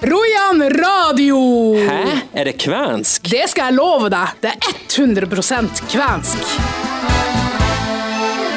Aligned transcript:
Rojan 0.00 0.62
radio! 0.80 1.36
Hæ? 1.76 2.04
Er 2.32 2.44
det 2.48 2.54
kvensk? 2.62 3.26
Det 3.28 3.42
skal 3.52 3.68
jeg 3.68 3.76
love 3.76 4.08
deg. 4.08 4.38
Det 4.40 4.52
er 4.56 4.76
100% 4.88 5.82
kvensk. 5.92 6.54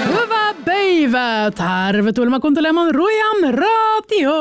Hyvä 0.08 0.44
päivä, 0.66 1.26
tervetuloa 1.58 2.40
kuuntelemaan 2.40 2.94
Rojan 2.96 3.44
radio. 3.60 4.34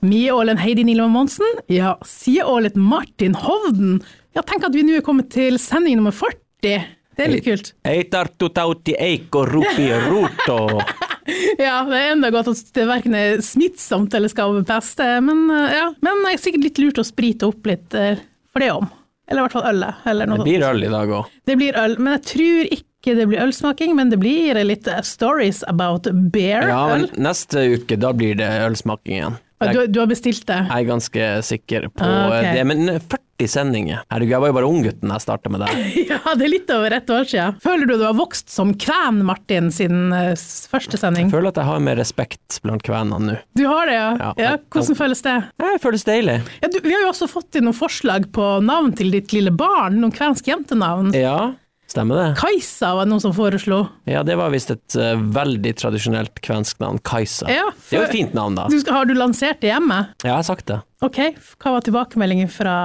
Mie 0.00 0.32
olen 0.32 0.58
Heidi 0.58 0.84
Nilman 0.84 1.10
Monsen. 1.10 1.58
Ja, 1.68 1.96
sier 2.06 2.46
ålet 2.46 2.76
Martin 2.76 3.34
Hovden. 3.34 3.98
Ja, 4.34 4.42
tenk 4.46 4.62
at 4.68 4.74
vi 4.74 4.86
nå 4.86 5.00
er 5.00 5.02
kommet 5.02 5.32
til 5.34 5.58
sending 5.58 5.98
nummer 5.98 6.14
40. 6.14 6.38
Det 6.62 7.22
er 7.22 7.30
litt 7.30 7.44
kult. 7.46 7.74
Ei 7.86 8.06
tarttu 8.10 8.48
tauti 8.54 8.94
eikko 8.98 9.42
rupi 9.50 9.90
ruto. 10.06 10.60
Ja, 11.66 11.76
det 11.88 11.98
er 12.00 12.12
enda 12.14 12.30
godt 12.34 12.50
at 12.52 12.72
det 12.76 12.86
verken 12.88 13.14
er 13.18 13.40
smittsomt 13.44 14.14
eller 14.16 14.32
skal 14.32 14.58
peste, 14.68 15.06
men 15.24 15.46
eh, 15.54 15.76
ja. 15.78 15.86
Men 16.04 16.24
det 16.26 16.34
er 16.36 16.42
sikkert 16.44 16.66
litt 16.68 16.80
lurt 16.82 17.00
å 17.02 17.06
sprite 17.06 17.48
opp 17.48 17.66
litt 17.70 17.94
eh, 17.98 18.18
for 18.52 18.64
det 18.64 18.72
om. 18.74 18.88
Eller 19.24 19.40
i 19.40 19.44
hvert 19.46 19.54
fall 19.56 19.68
ølet, 19.70 20.02
Det 20.04 20.42
blir 20.44 20.66
øl 20.68 20.82
i 20.84 20.90
dag 20.92 21.14
òg. 21.16 21.30
Det 21.48 21.54
blir 21.56 21.78
øl, 21.80 21.94
men 21.98 22.18
jeg 22.18 22.24
tror 22.34 22.74
ikke 22.76 23.14
det 23.16 23.24
blir 23.30 23.40
ølsmaking, 23.44 23.94
men 23.96 24.10
det 24.12 24.18
blir 24.20 24.58
litt 24.68 24.88
eh, 24.88 25.00
stories 25.04 25.62
about 25.68 26.08
beer 26.32 26.68
Ja, 26.68 26.82
men 26.92 27.08
neste 27.24 27.64
uke, 27.78 27.96
da 28.00 28.12
blir 28.16 28.36
det 28.40 28.50
ølsmaking 28.66 29.16
igjen. 29.22 29.38
Jeg, 29.64 29.72
Du, 29.72 29.80
du 29.96 30.00
har 30.02 30.08
bestilt 30.10 30.44
det? 30.50 30.58
jeg 30.68 30.76
er 30.84 30.88
ganske 30.90 31.28
sikker 31.48 31.88
på 31.96 32.04
Ah, 32.04 32.34
okay. 32.36 32.58
det. 32.58 32.64
Men 32.68 32.98
40 33.00 33.23
sendinger. 33.50 34.02
Herregud, 34.12 34.30
jeg 34.34 34.40
var 34.44 34.50
jo 34.52 34.56
bare 34.56 34.68
unggutten 34.70 35.10
da 35.10 35.16
jeg 35.18 35.24
starta 35.26 35.50
med 35.52 35.64
det. 35.64 35.70
Ja, 36.14 36.34
det 36.38 36.46
er 36.46 36.52
litt 36.52 36.70
over 36.72 36.94
ett 36.94 37.10
år 37.10 37.24
siden. 37.28 37.56
Føler 37.62 37.88
du 37.90 37.94
du 37.98 38.04
har 38.06 38.14
vokst 38.16 38.48
som 38.52 38.70
kven, 38.80 39.22
Martin, 39.26 39.70
siden 39.74 40.12
eh, 40.14 40.34
første 40.70 40.98
sending? 41.00 41.26
Jeg 41.28 41.34
føler 41.34 41.50
at 41.52 41.58
jeg 41.60 41.68
har 41.68 41.82
mer 41.84 41.98
respekt 42.00 42.60
blant 42.64 42.84
kvenene 42.86 43.18
nå. 43.32 43.36
Du 43.58 43.64
har 43.68 43.90
det, 43.90 43.96
ja? 43.98 44.08
Ja. 44.20 44.30
ja 44.38 44.52
hvordan 44.70 44.98
føles 44.98 45.24
det? 45.26 45.34
Jeg 45.64 45.82
føles 45.82 46.06
deilig. 46.06 46.38
Ja, 46.62 46.70
du, 46.72 46.78
vi 46.84 46.94
har 46.94 47.04
jo 47.04 47.10
også 47.12 47.28
fått 47.30 47.58
inn 47.58 47.66
noen 47.68 47.76
forslag 47.76 48.30
på 48.34 48.46
navn 48.64 48.94
til 48.96 49.10
ditt 49.14 49.34
lille 49.36 49.52
barn, 49.54 49.98
noen 50.02 50.14
kvensk 50.14 50.48
jentenavn. 50.52 51.12
Ja, 51.18 51.52
stemmer 51.90 52.20
det. 52.20 52.28
Kajsa 52.40 52.94
var 52.96 53.06
det 53.08 53.12
noen 53.14 53.22
som 53.24 53.34
foreslo. 53.36 53.80
Ja, 54.10 54.22
det 54.26 54.38
var 54.40 54.52
visst 54.54 54.72
et 54.74 54.96
uh, 54.98 55.14
veldig 55.36 55.74
tradisjonelt 55.80 56.40
kvensk 56.44 56.80
navn. 56.82 57.00
Kajsa. 57.04 57.50
Ja, 57.52 57.68
Det 57.90 57.98
er 57.98 58.02
jo 58.04 58.08
et 58.08 58.16
fint 58.16 58.34
navn, 58.36 58.56
da. 58.58 58.68
Du, 58.72 58.78
skal- 58.80 59.00
har 59.00 59.10
du 59.10 59.14
lansert 59.18 59.60
det 59.64 59.72
hjemme? 59.72 60.00
Ja, 60.22 60.30
jeg 60.30 60.36
har 60.40 60.46
sagt 60.48 60.66
det. 60.70 60.80
Ok, 61.04 61.20
hva 61.60 61.76
var 61.76 61.84
tilbakemeldingen 61.84 62.48
fra 62.52 62.76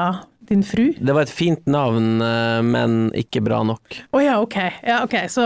din 0.49 0.63
fru? 0.65 0.87
Det 0.97 1.15
var 1.15 1.25
et 1.27 1.33
fint 1.33 1.65
navn, 1.69 2.19
eh, 2.25 2.59
men 2.65 2.97
ikke 3.17 3.41
bra 3.45 3.61
nok. 3.67 3.99
Å 4.15 4.21
ja, 4.23 4.37
ok. 4.43 4.57
ja, 4.85 4.99
ok. 5.05 5.15
Så 5.31 5.45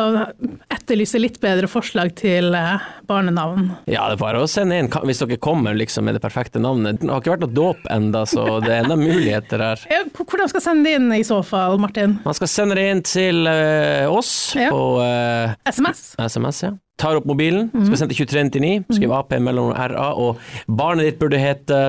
etterlyser 0.74 1.22
litt 1.24 1.40
bedre 1.44 1.70
forslag 1.72 2.14
til 2.20 2.54
eh, 2.58 2.84
barnenavn. 3.10 3.70
Ja, 3.92 4.08
det 4.10 4.18
er 4.18 4.22
bare 4.24 4.44
å 4.44 4.50
sende 4.50 4.80
inn 4.80 4.90
hvis 5.04 5.22
dere 5.24 5.40
kommer 5.44 5.76
liksom 5.78 6.08
med 6.08 6.18
det 6.18 6.24
perfekte 6.24 6.62
navnet. 6.64 7.02
Det 7.02 7.12
har 7.12 7.22
ikke 7.24 7.36
vært 7.36 7.46
noe 7.46 7.58
dåp 7.58 7.88
enda, 7.94 8.24
så 8.30 8.46
det 8.64 8.72
er 8.72 8.84
enda 8.86 9.00
muligheter 9.00 9.64
her. 9.68 9.86
Ja, 9.94 10.00
hvordan 10.18 10.50
skal 10.50 10.64
sende 10.64 10.88
det 10.90 10.96
inn 10.98 11.12
i 11.14 11.22
så 11.28 11.42
fall, 11.46 11.76
Martin? 11.82 12.16
Man 12.26 12.36
skal 12.38 12.50
sende 12.50 12.78
det 12.80 12.86
inn 12.90 13.04
til 13.06 13.46
uh, 13.46 14.08
oss 14.10 14.32
Ja. 14.58 14.72
på 14.74 14.82
uh, 15.04 15.54
SMS? 15.70 16.02
SMS, 16.18 16.64
ja. 16.66 16.72
Tar 17.02 17.18
opp 17.18 17.26
mobilen, 17.28 17.68
skal 17.74 17.98
sende 18.00 18.14
til 18.14 18.28
2399, 18.30 18.98
skriv 18.98 19.14
AP 19.18 19.34
mellom 19.42 19.72
RA, 19.74 20.12
og 20.14 20.42
barnet 20.70 21.08
ditt 21.10 21.20
burde 21.22 21.40
hete 21.42 21.80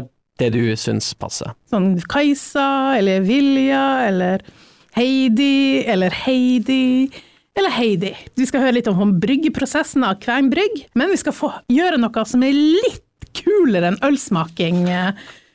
det 0.40 0.50
du 0.54 0.62
syns 0.78 1.12
passer. 1.18 1.54
Sånn 1.70 1.94
Kajsa, 2.10 2.96
eller 2.98 3.22
Vilja, 3.26 3.84
eller 4.08 4.42
Heidi, 4.96 5.84
eller 5.86 6.14
Heidi. 6.24 7.10
Eller 7.54 7.70
Heidi. 7.70 8.10
Vi 8.34 8.46
skal 8.50 8.64
høre 8.64 8.80
litt 8.80 8.90
om 8.90 9.14
bryggeprosessen 9.22 10.02
av 10.06 10.18
Kvernbrygg, 10.22 10.88
men 10.98 11.12
vi 11.12 11.18
skal 11.20 11.36
få 11.36 11.52
gjøre 11.70 12.00
noe 12.02 12.24
som 12.26 12.42
er 12.42 12.54
litt 12.56 13.28
kulere 13.34 13.92
enn 13.92 14.00
ølsmaking. 14.06 14.82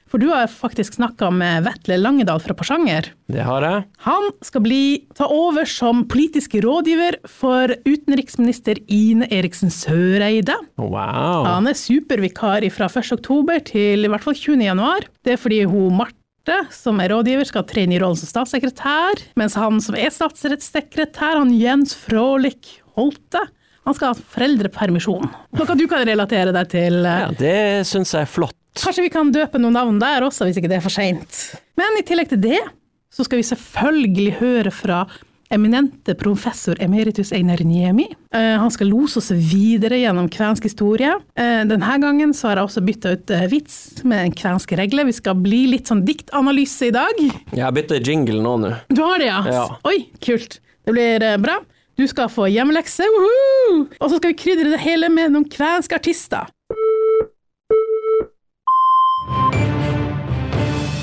For 0.10 0.18
du 0.18 0.26
har 0.32 0.48
faktisk 0.50 0.96
snakka 0.98 1.28
med 1.30 1.68
Vetle 1.68 2.00
Langedal 2.02 2.40
fra 2.42 2.56
Porsanger. 2.58 3.12
Det 3.30 3.44
har 3.46 3.62
jeg. 3.62 3.84
Han 4.08 4.30
skal 4.42 4.64
bli, 4.66 4.80
ta 5.14 5.28
over 5.30 5.68
som 5.70 6.04
politisk 6.10 6.56
rådgiver 6.66 7.20
for 7.30 7.70
utenriksminister 7.86 8.80
Ine 8.90 9.28
Eriksen 9.30 9.70
Søreide. 9.70 10.56
Wow. 10.82 11.46
Han 11.46 11.70
er 11.70 11.78
supervikar 11.78 12.66
fra 12.74 12.90
1. 12.90 13.12
oktober 13.20 13.62
til 13.70 14.06
i 14.08 14.10
hvert 14.10 14.26
fall 14.26 14.34
20. 14.40 14.66
januar. 14.66 15.06
Det 15.24 15.36
er 15.38 15.42
fordi 15.44 15.62
hun 15.70 15.94
Marte, 16.00 16.58
som 16.74 16.98
er 17.04 17.14
rådgiver, 17.14 17.46
skal 17.46 17.68
tre 17.70 17.86
inn 17.86 17.94
i 17.94 18.02
rollen 18.02 18.18
som 18.18 18.32
statssekretær, 18.34 19.22
mens 19.38 19.54
han 19.62 19.78
som 19.86 19.94
er 20.00 20.10
statsrettssekretær, 20.16 21.38
han 21.44 21.54
Jens 21.54 21.94
Frålik 21.94 22.80
Holte, 22.98 23.46
han 23.86 23.96
skal 23.96 24.12
ha 24.16 24.24
foreldrepermisjon. 24.34 25.30
Noe 25.56 25.76
du 25.78 25.86
kan 25.90 26.02
relatere 26.06 26.52
deg 26.54 26.68
til. 26.74 27.00
eh, 27.06 27.22
Ja, 27.28 27.30
det 27.38 27.86
syns 27.90 28.12
jeg 28.18 28.26
er 28.26 28.34
flott. 28.34 28.56
Kanskje 28.78 29.08
vi 29.08 29.14
kan 29.14 29.32
døpe 29.34 29.62
noen 29.62 29.76
navn 29.78 29.98
der 30.02 30.26
også, 30.28 30.46
hvis 30.48 30.60
ikke 30.60 30.70
det 30.72 30.80
er 30.80 30.86
for 30.86 30.94
seint. 30.94 31.40
Men 31.80 31.98
i 32.00 32.06
tillegg 32.06 32.30
til 32.34 32.44
det, 32.44 32.62
så 33.10 33.26
skal 33.26 33.42
vi 33.42 33.48
selvfølgelig 33.50 34.38
høre 34.40 34.74
fra 34.74 35.04
eminente 35.50 36.14
professor 36.14 36.78
emeritus 36.82 37.32
Einar 37.34 37.64
Niemi. 37.66 38.06
Uh, 38.36 38.60
han 38.62 38.70
skal 38.72 38.92
lose 38.92 39.18
oss 39.18 39.32
videre 39.34 39.98
gjennom 39.98 40.30
kvensk 40.32 40.68
historie. 40.70 41.16
Uh, 41.34 41.64
denne 41.70 41.96
gangen 42.04 42.36
så 42.38 42.52
har 42.52 42.62
jeg 42.62 42.70
også 42.70 42.84
bytta 42.86 43.16
ut 43.18 43.34
uh, 43.34 43.48
vits 43.50 43.80
med 44.06 44.28
en 44.28 44.36
kvensk 44.38 44.76
regle. 44.78 45.08
Vi 45.10 45.18
skal 45.18 45.40
bli 45.42 45.64
litt 45.74 45.90
sånn 45.90 46.06
diktanalyse 46.06 46.92
i 46.92 46.94
dag. 46.96 47.24
Jeg 47.50 47.66
har 47.66 47.74
bytta 47.76 47.98
jingle 48.04 48.44
nå, 48.46 48.56
nå. 48.62 48.76
Du 48.94 49.02
har 49.02 49.22
det, 49.22 49.32
ja? 49.32 49.42
Ja. 49.50 49.66
Oi, 49.90 50.04
kult. 50.22 50.62
Det 50.86 50.96
blir 50.96 51.26
bra. 51.42 51.60
Du 52.00 52.06
skal 52.08 52.30
få 52.32 52.46
hjemmelekse! 52.48 53.04
Og 53.04 54.06
så 54.06 54.16
skal 54.16 54.32
vi 54.32 54.38
krydre 54.40 54.70
det 54.72 54.80
hele 54.80 55.10
med 55.12 55.34
noen 55.34 55.50
kvenske 55.52 55.98
artister. 55.98 56.48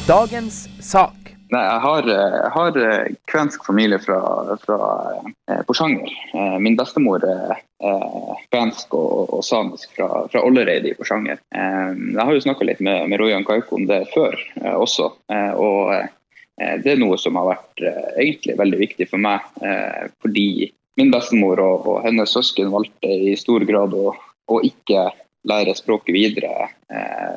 Dagens 0.07 0.69
sak. 0.81 1.33
Nei, 1.51 1.63
jeg 1.63 1.81
har, 1.83 2.09
jeg 2.11 2.51
har 2.55 2.77
eh, 2.79 3.09
kvensk 3.27 3.65
familie 3.67 3.99
fra, 3.99 4.21
fra 4.63 4.77
eh, 5.51 5.63
Porsanger. 5.67 6.13
Eh, 6.35 6.59
Min 6.63 6.77
bestemor 6.79 7.25
er 7.27 7.59
kvensk 8.55 8.95
og, 8.95 9.33
og 9.35 9.43
samisk 9.45 9.91
fra, 9.99 10.23
fra 10.31 10.45
Ollereid 10.47 10.87
i 10.87 10.95
Porsanger. 10.97 11.43
Jeg 11.53 12.23
har 12.23 12.31
jo 12.33 12.41
snakka 12.41 12.65
litt 12.65 12.79
med, 12.81 13.11
med 13.11 13.21
Rojan 13.21 13.45
Kaiko 13.45 13.77
om 13.77 13.85
det 13.91 13.99
før 14.15 14.33
også. 14.79 15.11
Og 15.61 15.93
det 16.57 16.95
er 16.95 17.03
noe 17.03 17.19
som 17.21 17.37
har 17.37 17.51
vært 17.51 17.85
egentlig 18.17 18.57
veldig 18.57 18.81
viktig 18.81 19.11
for 19.11 19.21
meg. 19.21 19.45
Fordi 20.25 20.71
min 20.97 21.13
bestemor 21.13 21.61
og, 21.61 21.85
og 21.93 22.01
hennes 22.07 22.33
søsken 22.33 22.73
valgte 22.73 23.13
i 23.13 23.37
stor 23.37 23.69
grad 23.69 23.93
å, 23.93 24.15
å 24.17 24.63
ikke 24.65 25.11
lære 25.53 25.77
språket 25.77 26.17
videre 26.17 26.71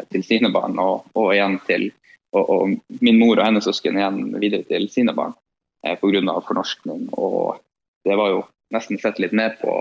til 0.08 0.24
sine 0.24 0.54
barn, 0.56 0.80
og, 0.80 1.12
og 1.20 1.34
igjen 1.36 1.60
til 1.68 1.90
og, 2.32 2.50
og 2.50 3.02
min 3.02 3.20
mor 3.20 3.40
og 3.40 3.46
hennes 3.46 3.66
søsken 3.66 3.98
igjen 3.98 4.22
videre 4.42 4.68
til 4.70 4.88
sine 4.92 5.16
barn 5.18 5.34
eh, 5.86 5.98
pga. 6.00 6.40
fornorskning. 6.46 7.10
Og 7.18 7.60
det 8.06 8.18
var 8.18 8.34
jo 8.34 8.44
nesten 8.74 9.00
sett 9.02 9.20
litt 9.20 9.34
ned 9.34 9.58
på 9.62 9.74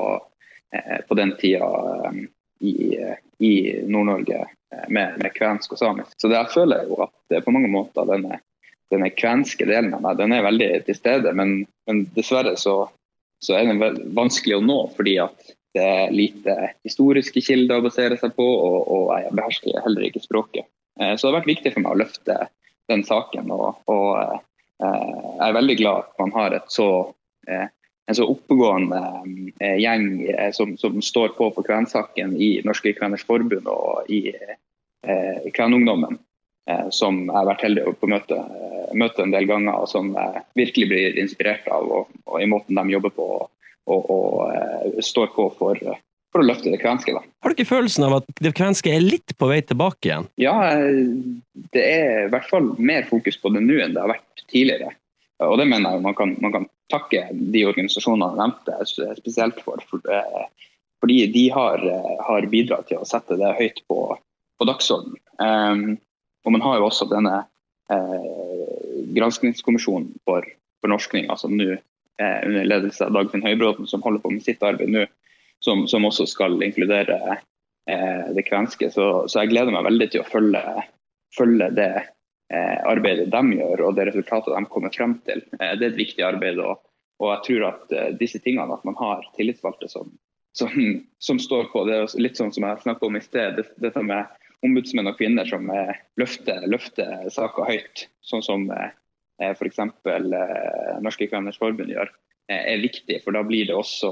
eh, 0.75 1.01
på 1.09 1.19
den 1.19 1.35
tida 1.41 1.69
eh, 2.09 2.23
i, 2.61 2.75
i 3.39 3.53
Nord-Norge 3.87 4.39
eh, 4.41 4.87
med, 4.89 5.19
med 5.23 5.35
kvensk 5.35 5.73
og 5.73 5.83
samisk. 5.83 6.15
Så 6.17 6.33
jeg 6.33 6.55
føler 6.55 6.89
jo 6.89 7.03
at 7.07 7.35
eh, 7.37 7.45
på 7.45 7.55
mange 7.55 7.71
måter 7.73 8.09
denne, 8.09 8.41
denne 8.93 9.13
kvenske 9.15 9.69
delen 9.69 9.95
av 9.95 10.05
meg 10.05 10.19
den 10.21 10.35
er 10.35 10.47
veldig 10.47 10.71
til 10.89 10.99
stede, 10.99 11.35
men, 11.37 11.61
men 11.89 12.07
dessverre 12.17 12.57
så, 12.61 12.81
så 13.45 13.59
er 13.59 13.71
den 13.71 14.15
vanskelig 14.17 14.59
å 14.59 14.65
nå 14.65 14.81
fordi 14.97 15.19
at 15.23 15.55
det 15.77 15.85
er 15.85 16.15
lite 16.15 16.55
historiske 16.87 17.43
kilder 17.45 17.79
å 17.79 17.85
basere 17.85 18.17
seg 18.19 18.33
på, 18.35 18.45
og, 18.45 18.79
og 18.89 19.11
jeg 19.21 19.35
behersker 19.37 19.83
heller 19.85 20.07
ikke 20.09 20.25
språket. 20.25 20.67
Eh, 21.01 21.17
Så 21.17 21.27
det 21.27 21.33
har 21.33 21.41
vært 21.41 21.53
viktig 21.53 21.73
for 21.75 21.85
meg 21.85 21.95
å 21.95 22.03
løfte 22.03 22.39
den 22.91 23.05
saken. 23.07 23.51
Og, 23.55 23.81
og 23.91 24.11
eh, 24.19 24.39
jeg 24.85 25.49
er 25.49 25.59
veldig 25.59 25.77
glad 25.81 26.07
at 26.07 26.23
man 26.23 26.35
har 26.37 26.57
så, 26.73 26.89
eh, 27.49 27.67
en 28.09 28.17
så 28.17 28.25
oppegående 28.25 29.03
gjeng 29.83 30.07
som, 30.57 30.71
som 30.81 30.95
står 31.05 31.35
på 31.37 31.51
for 31.53 31.67
kvensaken 31.67 32.39
i 32.41 32.55
Norske 32.65 32.95
Kveners 32.97 33.27
Forbund 33.29 33.69
og 33.69 34.09
i 34.09 34.33
i 35.09 35.51
Kvenungdommen. 35.55 36.17
Som 36.93 37.21
jeg 37.27 37.37
har 37.37 37.47
vært 37.51 37.67
heldig 37.67 37.85
å 37.85 38.09
møte, 38.09 38.39
møte 38.97 39.23
en 39.25 39.35
del 39.35 39.45
ganger, 39.49 39.77
og 39.77 39.89
som 39.93 40.09
jeg 40.17 40.43
virkelig 40.59 40.89
blir 40.89 41.21
inspirert 41.21 41.69
av. 41.69 41.85
Og, 41.85 42.17
og 42.25 42.41
i 42.41 42.49
måten 42.49 42.81
de 42.81 42.97
jobber 42.97 43.13
på 43.13 43.29
og, 43.37 44.11
og, 44.11 44.99
står 45.05 45.31
på 45.37 45.47
for, 45.61 45.85
for 46.33 46.43
å 46.43 46.47
løfte 46.49 46.73
det 46.73 46.81
kvenske. 46.83 47.15
da. 47.17 47.23
Har 47.43 47.51
du 47.51 47.57
ikke 47.57 47.71
følelsen 47.71 48.07
av 48.09 48.19
at 48.21 48.43
det 48.45 48.55
kvenske 48.57 48.93
er 48.93 49.05
litt 49.05 49.35
på 49.39 49.49
vei 49.51 49.61
tilbake 49.65 50.11
igjen? 50.11 50.29
Ja, 50.41 50.55
det 51.75 51.85
er 51.85 52.27
i 52.27 52.33
hvert 52.33 52.49
fall 52.51 52.73
mer 52.79 53.09
fokus 53.09 53.41
på 53.41 53.53
det 53.55 53.65
nå 53.65 53.81
enn 53.85 53.97
det 53.97 54.05
har 54.05 54.13
vært 54.13 54.45
tidligere. 54.47 54.93
Og 55.47 55.57
det 55.61 55.69
mener 55.71 55.95
jeg 55.95 56.05
man 56.05 56.17
kan, 56.19 56.35
man 56.43 56.55
kan 56.55 56.67
takke 56.93 57.29
de 57.33 57.63
organisasjonene 57.69 58.33
jeg 58.33 58.41
nevnte 58.43 59.19
spesielt 59.21 59.61
for. 59.65 59.83
for 59.89 60.03
eh, 60.13 60.49
fordi 61.01 61.27
de 61.33 61.49
har, 61.55 61.79
eh, 61.87 62.25
har 62.27 62.47
bidratt 62.51 62.89
til 62.91 62.99
å 62.99 63.07
sette 63.07 63.39
det 63.39 63.55
høyt 63.59 63.85
på, 63.87 64.01
på 64.59 64.67
dagsordenen. 64.67 65.21
Um, 65.39 65.99
og 66.47 66.55
man 66.57 66.65
har 66.65 66.79
jo 66.79 66.89
også 66.89 67.07
denne 67.11 67.45
eh, 67.93 69.05
granskingskommisjonen 69.15 70.11
for 70.27 70.47
fornorskning, 70.83 71.29
altså 71.31 71.51
nå 71.53 71.75
eh, 71.77 72.39
under 72.47 72.67
ledelse 72.67 73.05
av 73.07 73.15
Dagfinn 73.15 73.45
Høybråten, 73.47 73.87
som 73.91 74.03
holder 74.03 74.23
på 74.25 74.33
med 74.35 74.45
sitt 74.47 74.63
arbeid 74.65 74.91
nå, 74.95 75.05
som, 75.69 75.85
som 75.91 76.07
også 76.09 76.27
skal 76.31 76.57
inkludere 76.65 77.19
eh, 77.91 78.29
det 78.35 78.47
kvenske. 78.49 78.91
Så, 78.91 79.29
så 79.29 79.43
jeg 79.43 79.53
gleder 79.53 79.75
meg 79.75 79.85
veldig 79.89 80.09
til 80.13 80.23
å 80.25 80.29
følge, 80.29 80.63
følge 81.37 81.69
det 81.77 81.91
eh, 81.99 82.77
arbeidet 82.89 83.29
de 83.33 83.59
gjør 83.59 83.85
og 83.89 83.99
det 83.99 84.09
resultatet 84.11 84.55
de 84.55 84.73
kommer 84.73 84.95
frem 84.95 85.19
til. 85.29 85.45
Eh, 85.61 85.75
det 85.77 85.85
er 85.85 85.93
et 85.93 86.01
viktig 86.01 86.25
arbeid. 86.25 86.61
Og, 86.65 86.81
og 87.21 87.33
jeg 87.35 87.45
tror 87.49 87.69
at 87.73 87.95
eh, 87.95 88.11
disse 88.21 88.41
tingene, 88.45 88.75
at 88.75 88.87
man 88.89 88.97
har 89.01 89.27
tillitsvalgte 89.37 89.91
som, 89.93 90.13
som, 90.57 90.73
som 91.21 91.43
står 91.43 91.69
på, 91.75 91.85
det 91.89 91.99
er 91.99 92.21
litt 92.23 92.41
sånn 92.41 92.55
som 92.55 92.69
jeg 92.69 92.85
snakket 92.87 93.11
om 93.11 93.19
i 93.21 93.25
sted, 93.25 93.61
det, 93.61 93.69
dette 93.85 94.05
med 94.05 94.39
ombudsmenn 94.67 95.11
og 95.11 95.19
kvinner 95.21 95.47
som 95.49 95.69
eh, 95.71 96.01
løfter, 96.21 96.65
løfter 96.71 97.29
saker 97.35 97.69
høyt, 97.69 98.09
sånn 98.27 98.45
som 98.47 98.71
eh, 98.75 98.89
f.eks. 99.53 99.85
Norske 101.05 101.29
Kvinners 101.29 101.61
Forbund 101.61 101.93
gjør, 101.93 102.09
er 102.51 102.81
viktig. 102.81 103.21
For 103.23 103.37
da 103.37 103.45
blir 103.47 103.69
det 103.69 103.77
også 103.77 104.09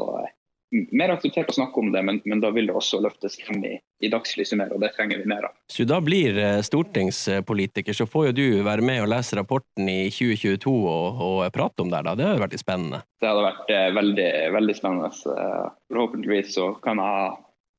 mer 0.70 1.12
akseptert 1.14 1.50
å 1.50 1.54
snakke 1.56 1.80
om 1.80 1.92
det, 1.94 2.02
men, 2.06 2.18
men 2.26 2.40
da 2.42 2.50
vil 2.54 2.68
det 2.68 2.74
også 2.76 2.98
løftes 3.04 3.38
frem 3.38 3.62
i, 3.64 3.74
i 4.02 4.10
dagslyset 4.12 4.58
mer, 4.58 4.72
og 4.74 4.82
det 4.82 4.92
trenger 4.96 5.20
vi 5.22 5.28
mer 5.30 5.48
av. 5.48 5.54
Så 5.70 5.86
du 5.86 5.92
da 5.92 6.00
blir 6.04 6.38
eh, 6.42 6.58
stortingspolitiker, 6.66 7.96
så 7.96 8.08
får 8.10 8.30
jo 8.30 8.36
du 8.36 8.44
være 8.66 8.84
med 8.86 9.04
og 9.04 9.10
lese 9.14 9.38
rapporten 9.38 9.88
i 9.90 10.08
2022 10.10 10.74
og, 10.74 11.22
og 11.28 11.40
prate 11.54 11.86
om 11.86 11.92
det. 11.92 12.02
da. 12.08 12.16
Det 12.18 12.28
hadde 12.28 12.44
vært 12.44 12.58
spennende. 12.60 13.02
Det 13.22 13.30
hadde 13.30 13.46
vært 13.46 13.74
eh, 13.76 13.88
veldig, 13.96 14.30
veldig 14.58 14.78
spennende. 14.78 15.12
Eh, 15.36 15.66
Forhåpentligvis 15.92 16.54
så 16.58 16.70
kan 16.84 17.02
jeg 17.02 17.16
ha 17.16 17.26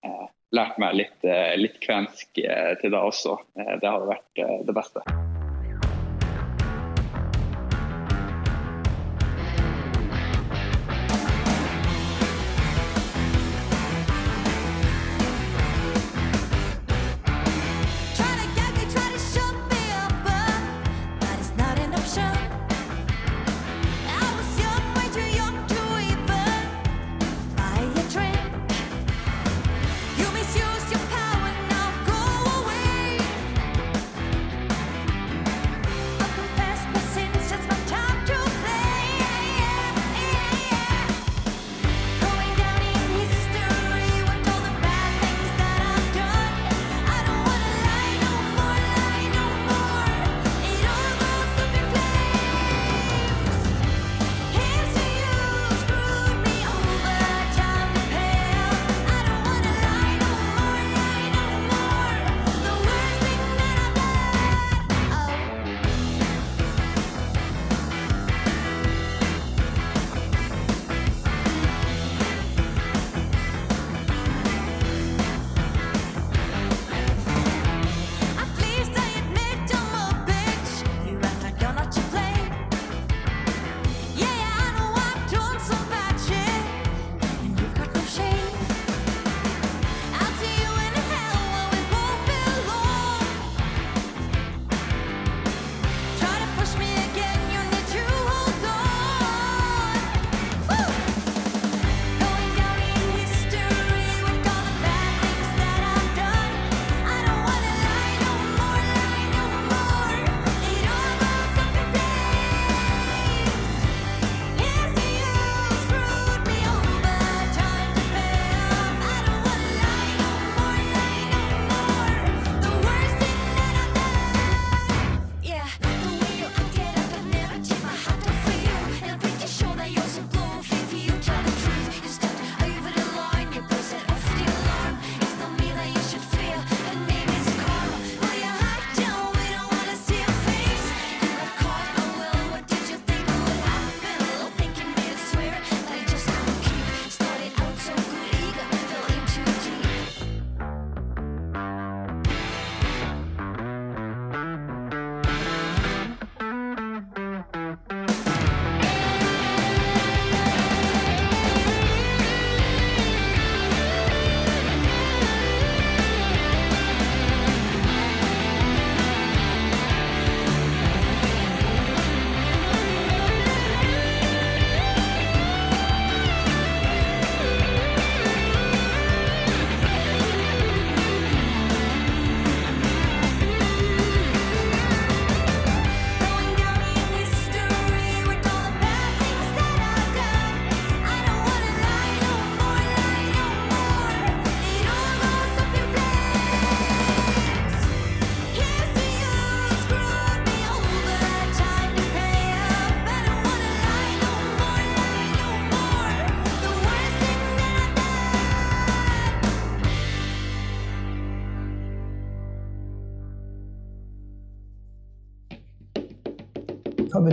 eh, 0.08 0.28
lært 0.56 0.80
meg 0.82 1.00
litt, 1.04 1.18
eh, 1.28 1.56
litt 1.60 1.82
kvensk 1.84 2.44
eh, 2.44 2.76
til 2.82 2.96
det 2.96 3.08
også. 3.12 3.40
Eh, 3.60 3.76
det 3.82 3.92
hadde 3.92 4.14
vært 4.16 4.46
eh, 4.46 4.62
det 4.68 4.78
beste. 4.78 5.04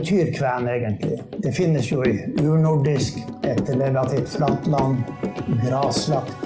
Betyr 0.05 0.33
kven 0.33 0.69
egentlig? 0.69 1.19
Det 1.37 1.53
finnes 1.53 1.93
jo 1.93 2.03
i 2.05 2.19
urnordisk 2.43 3.19
et 3.43 3.71
relativt 3.71 4.29
flatt 4.29 4.67
land, 4.67 4.97
graslagt. 5.65 6.37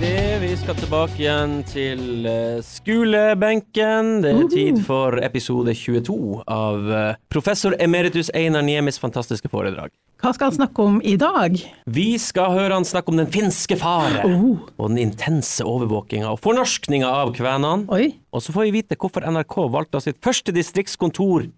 Det. 0.00 0.33
Vi 0.54 0.60
skal 0.60 0.76
tilbake 0.78 1.16
igjen 1.18 1.54
til 1.66 2.26
eh, 2.30 2.60
skolebenken. 2.62 4.20
Det 4.22 4.30
er 4.30 4.44
tid 4.52 4.76
for 4.86 5.16
episode 5.18 5.72
22 5.74 6.14
av 6.46 6.92
eh, 6.94 7.16
professor 7.26 7.74
emeritus 7.82 8.30
Einar 8.38 8.62
Niemis 8.62 9.00
fantastiske 9.02 9.50
foredrag. 9.50 9.90
Hva 10.22 10.30
skal 10.36 10.52
han 10.52 10.56
snakke 10.60 10.86
om 10.86 11.00
i 11.02 11.16
dag? 11.18 11.58
Vi 11.90 12.06
skal 12.22 12.54
høre 12.54 12.78
han 12.78 12.86
snakke 12.86 13.10
om 13.10 13.18
den 13.18 13.32
finske 13.34 13.80
fare, 13.82 14.22
Oh. 14.30 14.62
og 14.78 14.94
den 14.94 15.02
intense 15.08 15.66
overvåkinga 15.66 16.30
og 16.30 16.38
fornorskninga 16.46 17.10
av 17.10 17.34
kvenene. 17.34 17.90
Oi. 17.90 18.12
Og 18.30 18.46
så 18.46 18.54
får 18.54 18.68
vi 18.68 18.76
vite 18.78 18.94
hvorfor 18.94 19.26
NRK 19.26 19.58
valgte 19.74 20.06
sitt 20.06 20.22
første 20.22 20.54
distriktskontor 20.54 21.48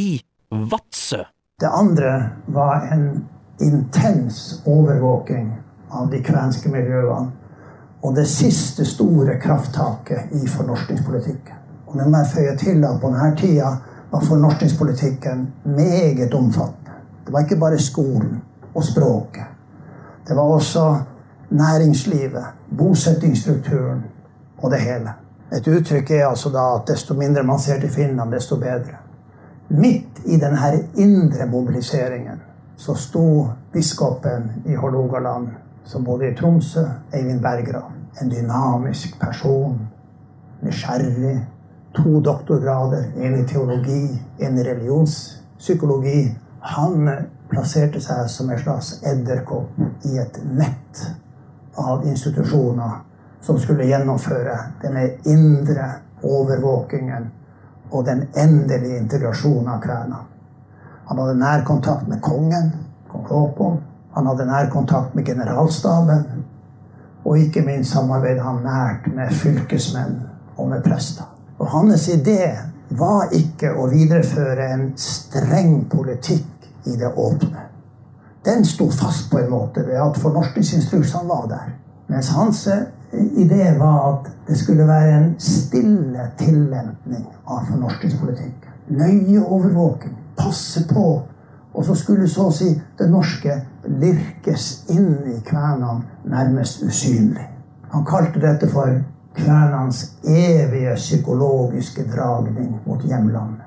i 0.00 0.10
Vadsø. 0.48 1.26
Det 1.60 1.68
andre 1.68 2.30
var 2.56 2.88
en 2.88 3.10
intens 3.60 4.62
overvåking 4.64 5.52
av 5.92 6.08
de 6.08 6.24
kvenske 6.24 6.72
miljøene. 6.72 7.34
Og 8.02 8.16
det 8.16 8.28
siste 8.28 8.84
store 8.84 9.38
krafttaket 9.40 10.18
i 10.32 10.46
fornorskningspolitikken. 10.48 11.54
Og 11.86 11.96
nå 11.96 12.08
må 12.08 12.18
jeg 12.22 12.32
føye 12.34 12.56
til 12.56 12.84
at 12.84 13.00
på 13.00 13.10
denne 13.10 13.36
tida 13.36 13.70
var 14.12 14.20
fornorskningspolitikken 14.20 15.46
meget 15.64 16.34
omfattende. 16.34 16.96
Det 17.26 17.32
var 17.32 17.40
ikke 17.40 17.56
bare 17.56 17.78
skolen 17.78 18.42
og 18.74 18.84
språket. 18.84 19.44
Det 20.28 20.36
var 20.36 20.42
også 20.42 20.96
næringslivet, 21.50 22.44
bosettingsstrukturen 22.78 24.04
og 24.58 24.70
det 24.70 24.80
hele. 24.80 25.12
Et 25.52 25.68
uttrykk 25.68 26.10
er 26.10 26.26
altså 26.26 26.50
da 26.50 26.64
at 26.74 26.88
desto 26.88 27.14
mindre 27.14 27.42
man 27.42 27.58
ser 27.58 27.80
til 27.80 27.90
Finland, 27.90 28.32
desto 28.32 28.56
bedre. 28.56 28.98
Midt 29.68 30.22
i 30.24 30.38
denne 30.38 30.88
indre 30.94 31.46
mobiliseringen 31.46 32.42
så 32.76 32.94
sto 32.94 33.48
biskopen 33.72 34.50
i 34.66 34.74
Hålogaland, 34.74 35.48
som 35.86 36.04
bodde 36.04 36.30
i 36.30 36.34
Tromsø, 36.34 36.84
Eivind 37.14 37.40
Berggrav. 37.42 37.92
En 38.20 38.30
dynamisk 38.30 39.20
person. 39.20 39.78
Nysgjerrig. 40.60 41.46
To 41.96 42.20
doktorgrader, 42.20 43.04
en 43.16 43.38
i 43.40 43.46
teologi, 43.48 44.18
en 44.38 44.58
i 44.58 44.64
religionspsykologi. 44.64 46.36
Han 46.60 47.08
plasserte 47.48 48.00
seg 48.02 48.28
som 48.28 48.50
en 48.50 48.60
slags 48.60 48.98
edderkopp 49.06 49.78
i 50.04 50.18
et 50.20 50.40
nett 50.44 51.06
av 51.78 52.04
institusjoner 52.04 52.98
som 53.40 53.58
skulle 53.60 53.86
gjennomføre 53.88 54.58
denne 54.82 55.06
indre 55.30 55.88
overvåkingen 56.26 57.30
og 57.90 58.04
den 58.04 58.26
endelige 58.34 58.98
integrasjonen 58.98 59.68
av 59.72 59.80
Kræna. 59.80 60.22
Han 61.06 61.20
hadde 61.22 61.38
nær 61.38 61.64
kontakt 61.64 62.08
med 62.10 62.20
kongen, 62.20 62.72
kong 63.08 63.28
Haakon. 63.30 63.84
Han 64.16 64.26
hadde 64.26 64.46
nær 64.48 64.70
kontakt 64.72 65.14
med 65.14 65.26
generalstaben. 65.28 66.24
Og 67.24 67.38
ikke 67.38 67.62
minst 67.66 67.92
samarbeidet 67.92 68.42
han 68.42 68.62
nært 68.64 69.10
med 69.12 69.32
fylkesmenn 69.34 70.20
og 70.56 70.70
med 70.70 70.82
prester. 70.82 71.26
Og 71.58 71.68
hans 71.72 72.08
idé 72.08 72.54
var 72.96 73.32
ikke 73.34 73.74
å 73.76 73.88
videreføre 73.90 74.68
en 74.72 74.86
streng 75.00 75.82
politikk 75.90 76.68
i 76.86 76.96
det 76.96 77.10
åpne. 77.12 77.66
Den 78.46 78.64
sto 78.64 78.86
fast 78.90 79.30
på 79.30 79.40
en 79.40 79.50
måte 79.50 79.82
ved 79.86 79.98
at 80.00 80.20
fornorskningsinstruksene 80.22 81.28
var 81.28 81.48
der. 81.50 81.72
Mens 82.06 82.28
hans 82.30 82.68
idé 83.12 83.72
var 83.78 84.12
at 84.12 84.30
det 84.48 84.58
skulle 84.58 84.86
være 84.86 85.16
en 85.18 85.32
stille 85.42 86.30
tillempning 86.38 87.26
av 87.44 87.66
fornorskningspolitikk. 87.68 88.68
Nøye 88.88 89.42
overvåking. 89.42 90.14
Passe 90.38 90.86
på. 90.88 91.22
Og 91.76 91.84
så 91.84 91.94
skulle 91.94 92.28
så 92.28 92.46
å 92.48 92.54
si 92.54 92.70
det 92.98 93.06
norske 93.12 93.58
lirkes 94.00 94.86
inn 94.94 95.12
i 95.28 95.36
kvenene 95.44 96.00
nærmest 96.24 96.82
usynlig. 96.82 97.44
Han 97.92 98.04
kalte 98.08 98.40
dette 98.40 98.68
for 98.72 98.94
kvenenes 99.36 100.14
evige 100.24 100.94
psykologiske 100.96 102.06
dragning 102.08 102.78
mot 102.86 103.04
hjemlandet. 103.04 103.66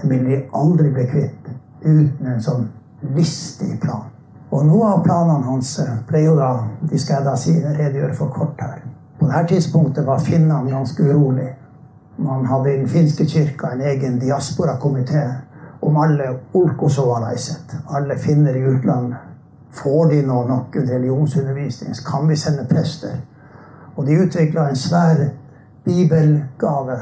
Den 0.00 0.10
ville 0.10 0.30
de 0.30 0.40
aldri 0.52 0.90
bli 0.90 1.06
kvitt 1.12 1.46
uten 1.84 2.26
en 2.26 2.42
sånn 2.42 2.66
listig 3.14 3.78
plan. 3.80 4.10
Og 4.50 4.66
noe 4.66 4.90
av 4.96 5.04
planene 5.06 5.46
hans 5.46 5.76
ble 6.08 6.24
jo 6.26 6.34
da 6.38 6.50
De 6.90 6.98
skal 6.98 7.20
jeg 7.20 7.26
da 7.26 7.36
si, 7.38 7.54
redegjøre 7.62 8.14
for 8.18 8.34
kort 8.34 8.60
her. 8.62 8.82
På 9.18 9.30
dette 9.30 9.54
tidspunktet 9.54 10.06
var 10.06 10.22
finnene 10.22 10.70
ganske 10.70 11.02
urolig. 11.02 11.52
Man 12.16 12.46
hadde 12.46 12.74
i 12.74 12.76
den 12.82 12.90
finske 12.90 13.26
kirka 13.26 13.72
en 13.72 13.80
egen 13.80 14.18
diasporakomité 14.20 15.24
om 15.84 15.96
alle 15.96 16.38
ulkosovalaiset, 16.52 17.76
alle 17.86 18.16
finner 18.16 18.56
i 18.56 18.60
utlandet. 18.60 19.18
Får 19.74 20.10
de 20.10 20.22
nå 20.22 20.44
nok 20.48 20.76
religionsundervisning? 20.76 21.94
Kan 22.06 22.28
vi 22.28 22.36
sende 22.36 22.64
prester? 22.64 23.16
Og 23.94 24.06
de 24.06 24.18
utvikla 24.22 24.68
en 24.68 24.76
svær 24.76 25.24
bibelgave 25.84 26.98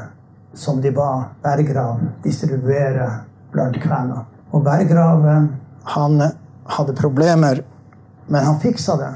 som 0.53 0.81
de 0.81 0.91
ba 0.91 1.23
Berggrav 1.43 2.01
distribuere 2.23 3.09
blant 3.51 3.77
kvenene. 3.81 4.25
Og 4.51 4.63
Berggrav 4.65 5.25
han 5.83 6.21
hadde 6.65 6.95
problemer, 6.97 7.63
men 8.27 8.45
han 8.45 8.59
fiksa 8.59 8.97
det 8.97 9.13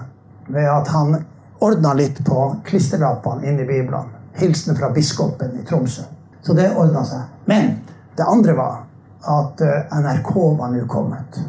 ved 0.47 0.69
at 0.69 0.87
han 0.87 1.17
ordna 1.59 1.93
litt 1.93 2.23
på 2.25 2.55
klisterlappene 2.65 3.49
inni 3.49 3.65
Bibelen. 3.65 4.13
Hilsen 4.37 4.77
fra 4.77 4.89
biskopen 4.93 5.59
i 5.59 5.65
Tromsø. 5.65 6.03
Så 6.41 6.53
det 6.53 6.71
ordna 6.77 7.03
seg. 7.05 7.25
Men 7.45 7.79
det 8.15 8.23
andre 8.23 8.53
var 8.53 8.86
at 9.23 9.61
eh, 9.61 9.99
NRK 10.01 10.33
var 10.59 10.71
nå 10.73 10.85
kommet. 10.87 11.39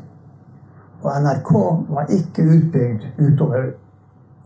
Og 1.02 1.12
NRK 1.22 1.52
var 1.88 2.10
ikke 2.10 2.42
utbygd 2.42 3.06
utover 3.18 3.70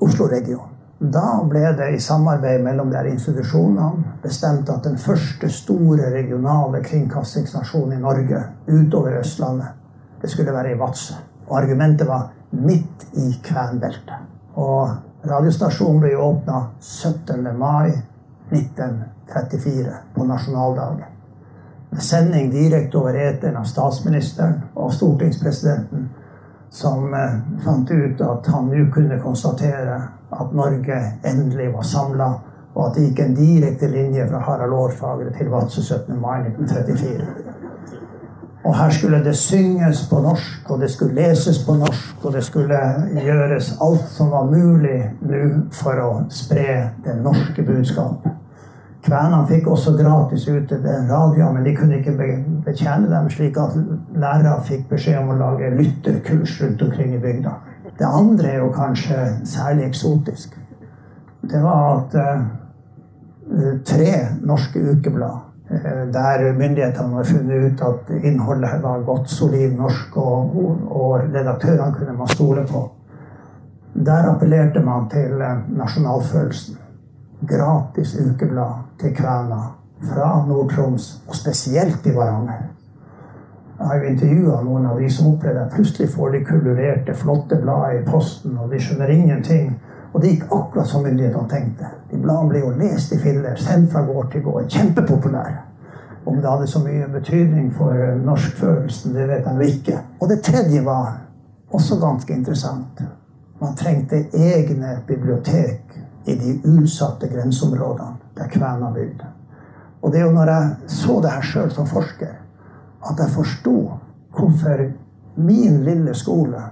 Oslo-regionen. 0.03 0.69
Da 1.03 1.41
ble 1.51 1.65
det 1.75 1.89
i 1.97 2.01
samarbeid 2.01 2.63
mellom 2.63 2.93
de 2.93 3.01
institusjonene 3.11 4.19
bestemt 4.23 4.69
at 4.71 4.85
den 4.87 4.99
første 5.03 5.49
store 5.51 6.13
regionale 6.15 6.79
kringkastingsstasjonen 6.85 7.97
i 7.97 8.03
Norge 8.03 8.43
utover 8.69 9.19
Østlandet, 9.19 9.73
det 10.23 10.31
skulle 10.31 10.55
være 10.55 10.77
i 10.77 10.79
Vadsø. 10.79 11.17
Og 11.49 11.57
argumentet 11.59 12.07
var 12.07 12.29
midt 12.51 13.09
i 13.19 13.33
kvenbeltet. 13.43 14.29
Og 14.55 14.93
radiostasjonen 15.27 16.05
ble 16.05 16.15
åpna 16.19 16.61
17. 16.79 17.51
mai 17.59 17.91
1934, 18.53 19.99
på 20.15 20.29
nasjonaldagen. 20.29 21.12
Sending 21.99 22.51
direkte 22.53 22.99
over 22.99 23.17
eteren 23.21 23.57
av 23.61 23.65
statsministeren 23.69 24.63
og 24.75 24.93
stortingspresidenten, 24.97 26.09
som 26.73 27.15
eh, 27.15 27.35
fant 27.65 27.91
ut 27.91 28.21
at 28.25 28.49
han 28.49 28.71
nå 28.73 28.87
kunne 28.95 29.21
konstatere 29.21 29.99
at 30.33 30.55
Norge 30.57 31.01
endelig 31.29 31.69
var 31.75 31.85
samla, 31.85 32.31
og 32.75 32.87
at 32.87 32.97
det 32.97 33.09
gikk 33.11 33.21
en 33.21 33.35
direkte 33.37 33.91
linje 33.93 34.25
fra 34.31 34.41
Harald 34.47 34.73
Aarfagre 34.73 35.35
til 35.37 35.53
Vadsø 35.53 35.83
17. 35.83 36.21
mai 36.21 36.39
1934. 36.47 37.27
Og 38.65 38.77
her 38.79 38.91
skulle 38.91 39.25
det 39.25 39.37
synges 39.37 40.09
på 40.09 40.21
norsk, 40.23 40.71
og 40.71 40.81
det 40.81 40.91
skulle 40.91 41.15
leses 41.15 41.65
på 41.67 41.75
norsk, 41.75 42.25
og 42.25 42.33
det 42.33 42.45
skulle 42.45 42.79
gjøres 43.25 43.73
alt 43.83 44.09
som 44.09 44.31
var 44.31 44.45
mulig 44.49 45.01
nå 45.21 45.43
for 45.75 45.99
å 45.99 46.13
spre 46.31 46.69
det 47.05 47.17
norske 47.25 47.67
budskapet. 47.67 48.42
Kvenene 49.03 49.43
fikk 49.49 49.67
også 49.67 49.97
gratis 49.99 50.45
ute 50.47 50.79
radioer, 50.85 51.51
men 51.51 51.65
de 51.67 51.75
kunne 51.75 51.99
ikke 51.99 52.15
betjene 52.63 53.11
dem, 53.11 53.29
slik 53.35 53.57
at 53.59 53.75
lærere 54.15 54.61
fikk 54.63 54.85
beskjed 54.93 55.19
om 55.19 55.33
å 55.35 55.39
lage 55.41 55.73
lytterkurs 55.75 56.61
rundt 56.63 56.85
omkring 56.87 57.17
i 57.17 57.23
bygda. 57.23 57.57
Det 57.99 58.07
andre 58.07 58.53
er 58.53 58.61
jo 58.63 58.69
kanskje 58.75 59.17
særlig 59.45 59.89
eksotisk. 59.89 60.55
Det 61.51 61.63
var 61.63 61.89
at 61.97 62.15
eh, 62.23 63.81
tre 63.91 64.13
norske 64.47 64.79
ukeblad 64.79 65.75
eh, 65.75 66.05
der 66.15 66.45
myndighetene 66.55 67.19
hadde 67.19 67.29
funnet 67.33 67.67
ut 67.67 67.83
at 67.89 68.13
innholdet 68.23 68.79
var 68.85 69.03
godt, 69.07 69.31
solid 69.31 69.75
norsk, 69.79 70.17
og, 70.17 71.19
redaktørene 71.35 71.91
kunne 71.99 72.15
man 72.21 72.31
stole 72.31 72.63
på. 72.71 72.85
Der 73.93 74.31
appellerte 74.31 74.81
man 74.87 75.11
til 75.11 75.43
eh, 75.43 75.67
nasjonalfølelsen. 75.75 76.82
Gratis 77.49 78.15
ukeblad 78.21 78.75
til 79.01 79.15
kvener 79.15 79.79
fra 80.03 80.45
Nord-Troms, 80.47 81.23
og 81.29 81.35
spesielt 81.37 82.07
i 82.07 82.15
Varanger. 82.15 82.69
Jeg 83.79 83.87
har 83.87 83.97
jo 83.97 84.11
intervjua 84.11 84.61
noen 84.63 84.87
av 84.87 85.01
de 85.01 85.09
som 85.11 85.33
opplevde 85.33 85.65
at 85.65 85.73
plutselig 85.75 86.11
får 86.15 86.37
de 86.37 86.45
kulurerte, 86.47 87.15
flotte 87.19 87.59
blad 87.63 87.97
i 87.97 88.05
posten, 88.07 88.55
og 88.59 88.71
de 88.71 88.79
skjønner 88.79 89.11
ingenting. 89.11 89.73
Og 90.13 90.23
det 90.23 90.31
gikk 90.31 90.45
akkurat 90.55 90.87
som 90.87 91.03
myndighetene 91.03 91.51
tenkte. 91.51 91.91
De 92.11 92.21
bladene 92.23 92.53
ble 92.53 92.63
jo 92.63 92.71
lest 92.79 93.15
i 93.17 93.19
filler, 93.19 93.57
sendt 93.59 93.91
fra 93.93 94.05
gård 94.07 94.31
til 94.31 94.45
gård. 94.47 94.69
Kjempepopulære. 94.71 95.57
Om 96.27 96.39
det 96.39 96.51
hadde 96.51 96.67
så 96.71 96.79
mye 96.85 97.09
betydning 97.11 97.73
for 97.75 97.91
eh, 97.91 98.15
norskfølelsen, 98.23 99.17
det 99.17 99.27
vet 99.29 99.49
jeg 99.51 99.75
ikke. 99.75 99.99
Og 100.21 100.29
det 100.31 100.43
tredje 100.47 100.85
var 100.85 101.17
også 101.75 101.99
ganske 101.99 102.35
interessant. 102.35 103.03
Man 103.59 103.75
trengte 103.75 104.29
egne 104.31 105.01
bibliotek 105.07 105.92
i 106.27 106.35
de 106.39 106.61
utsatte 106.69 107.29
grenseområdene 107.29 108.17
der 108.37 108.51
kvenene 108.51 108.93
bygde. 108.95 109.31
Og 110.03 110.13
det 110.13 110.21
er 110.21 110.27
jo 110.27 110.35
når 110.35 110.51
jeg 110.51 110.91
så 110.91 111.19
det 111.23 111.31
her 111.31 111.47
sjøl 111.47 111.71
som 111.71 111.87
forsker, 111.87 112.35
at 113.11 113.19
jeg 113.19 113.35
forsto 113.35 113.77
hvorfor 114.35 114.85
min 115.37 115.83
lille 115.85 116.15
skole 116.15 116.63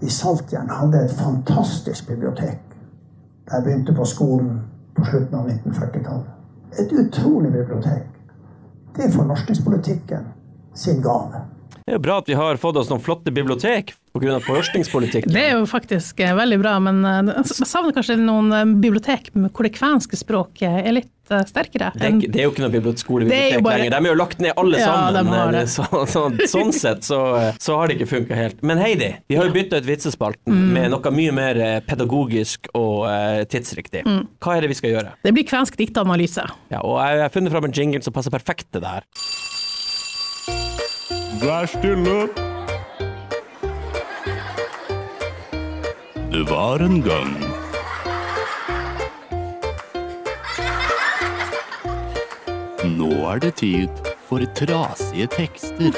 i 0.00 0.08
Saltjern 0.08 0.70
hadde 0.70 1.04
et 1.04 1.14
fantastisk 1.18 2.08
bibliotek. 2.08 2.60
Da 3.48 3.58
jeg 3.58 3.64
begynte 3.64 3.94
på 3.94 4.04
skolen 4.04 4.60
på 4.96 5.04
slutten 5.04 5.38
av 5.38 5.48
1940-tallet. 5.48 6.36
Et 6.78 6.92
utrolig 6.92 7.50
bibliotek. 7.52 8.06
Det 8.96 9.06
er 9.06 9.14
fornorskningspolitikken 9.14 10.28
sin 10.74 11.02
gave. 11.02 11.42
Det 11.84 11.94
er 11.94 11.98
jo 11.98 12.04
bra 12.04 12.20
at 12.22 12.28
vi 12.30 12.38
har 12.38 12.60
fått 12.62 12.78
oss 12.78 12.90
noen 12.90 13.02
flotte 13.02 13.32
bibliotek 13.34 13.94
pga. 14.12 14.40
fornorskningspolitikk. 14.42 15.28
Det 15.30 15.44
er 15.50 15.56
jo 15.58 15.66
faktisk 15.70 16.20
eh, 16.24 16.34
veldig 16.36 16.58
bra, 16.62 16.74
men 16.82 17.04
eh, 17.06 17.30
jeg 17.44 17.66
savner 17.68 17.94
kanskje 17.96 18.16
noen 18.20 18.52
eh, 18.52 18.64
bibliotek 18.82 19.30
hvor 19.34 19.66
det 19.66 19.74
kvenske 19.76 20.18
språket 20.18 20.82
er 20.84 20.92
litt 20.98 21.10
sterkere. 21.46 21.92
Det 21.94 22.08
er, 22.08 22.14
det 22.26 22.40
er 22.40 22.46
jo 22.48 22.50
ikke 22.50 22.64
noe 22.64 22.70
Det 22.72 22.74
er 22.74 22.80
bibliotek-skolebibliotek 22.80 23.62
bare- 23.62 23.78
lenger. 23.78 23.92
De 23.94 24.08
er 24.08 24.10
jo 24.10 24.18
lagt 24.18 24.40
ned 24.42 24.52
alle 24.58 24.80
Ja, 24.80 24.86
sammen. 24.90 25.28
har 25.30 25.52
det. 25.54 25.62
Så, 25.70 25.84
så, 26.10 26.24
sånn 26.50 26.72
sett 26.74 27.06
så, 27.06 27.20
så 27.62 27.76
har 27.78 27.86
det 27.86 28.00
ikke 28.00 28.08
funka 28.16 28.34
helt. 28.34 28.58
Men 28.66 28.82
Heidi, 28.82 29.12
vi 29.30 29.38
har 29.38 29.46
jo 29.46 29.54
bytta 29.54 29.78
ut 29.78 29.86
vitsespalten 29.86 30.50
Mm. 30.50 30.72
med 30.74 30.90
noe 30.90 31.12
mye 31.14 31.30
mer 31.36 31.60
pedagogisk 31.86 32.66
og 32.74 33.06
tidsriktig. 33.52 34.02
Mm. 34.10 34.24
Hva 34.42 34.56
er 34.58 34.66
det 34.66 34.72
vi 34.74 34.80
skal 34.82 34.90
gjøre? 34.96 35.14
Det 35.22 35.36
blir 35.38 35.46
kvensk 35.46 35.78
diktanalyse. 35.78 36.48
Ja, 36.74 36.82
og 36.82 36.98
jeg 36.98 37.22
har 37.22 37.30
funnet 37.30 37.54
fram 37.54 37.70
en 37.70 37.78
jingle 37.78 38.02
som 38.02 38.12
passer 38.16 38.34
perfekt 38.34 38.66
til 38.74 38.82
det 38.82 38.90
her. 38.98 39.06
Vær 41.46 41.70
stille. 41.70 42.49
Det 46.32 46.42
var 46.50 46.78
en 46.78 47.00
gang 47.02 47.32
Nå 52.98 53.08
er 53.32 53.42
det 53.42 53.50
tid 53.58 53.88
for 54.28 54.44
trasige 54.54 55.26
tekster. 55.34 55.90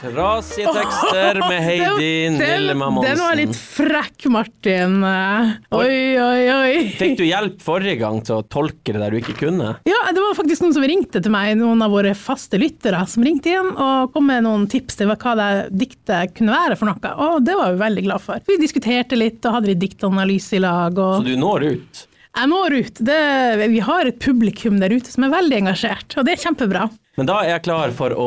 Trasige 0.00 0.72
tekster 0.72 1.38
med 1.42 1.60
Heidi 1.60 2.12
Nillemann 2.32 3.00
Den 3.04 3.18
var 3.20 3.36
litt 3.36 3.56
frekk, 3.56 4.24
Martin. 4.32 4.98
Oi, 5.04 6.16
oi, 6.16 6.44
oi. 6.54 6.78
Fikk 6.96 7.18
du 7.18 7.24
hjelp 7.26 7.60
forrige 7.64 7.98
gang 8.00 8.22
til 8.24 8.38
å 8.38 8.44
tolke 8.48 8.94
det 8.94 9.02
der 9.02 9.12
du 9.12 9.18
ikke 9.20 9.36
kunne? 9.42 9.74
Ja, 9.88 10.00
det 10.08 10.22
var 10.24 10.38
faktisk 10.38 10.64
noen 10.64 10.76
som 10.76 10.86
ringte 10.88 11.20
til 11.20 11.34
meg, 11.34 11.52
noen 11.60 11.84
av 11.84 11.92
våre 11.92 12.14
faste 12.16 12.60
lyttere, 12.60 13.02
som 13.12 13.26
ringte 13.26 13.52
igjen 13.52 13.72
og 13.76 14.14
kom 14.14 14.30
med 14.30 14.46
noen 14.48 14.64
tips 14.72 14.96
til 15.00 15.10
hva 15.12 15.34
det 15.36 15.50
diktet 15.82 16.32
kunne 16.38 16.56
være 16.56 16.78
for 16.80 16.88
noe, 16.90 17.14
og 17.26 17.44
det 17.44 17.58
var 17.60 17.74
vi 17.74 17.82
veldig 17.84 18.06
glad 18.08 18.24
for. 18.24 18.40
Vi 18.48 18.56
diskuterte 18.62 19.18
litt 19.20 19.44
og 19.44 19.58
hadde 19.58 19.74
litt 19.74 19.82
diktanalyse 19.84 20.56
i 20.56 20.64
lag, 20.64 20.96
Så 20.96 21.26
du 21.28 21.36
når 21.36 21.68
ut? 21.74 22.06
jeg 22.30 22.46
når 22.46 22.74
ut. 22.78 23.00
Det, 23.04 23.20
vi 23.72 23.80
har 23.84 24.06
et 24.06 24.20
publikum 24.22 24.78
der 24.80 24.92
ute 24.94 25.10
som 25.12 25.26
er 25.26 25.32
veldig 25.34 25.56
engasjert, 25.64 26.14
og 26.16 26.24
det 26.26 26.36
er 26.36 26.44
kjempebra. 26.44 26.88
Men 27.18 27.26
da 27.26 27.40
er 27.42 27.48
jeg 27.56 27.62
klar 27.66 27.90
for 27.92 28.10
å 28.14 28.26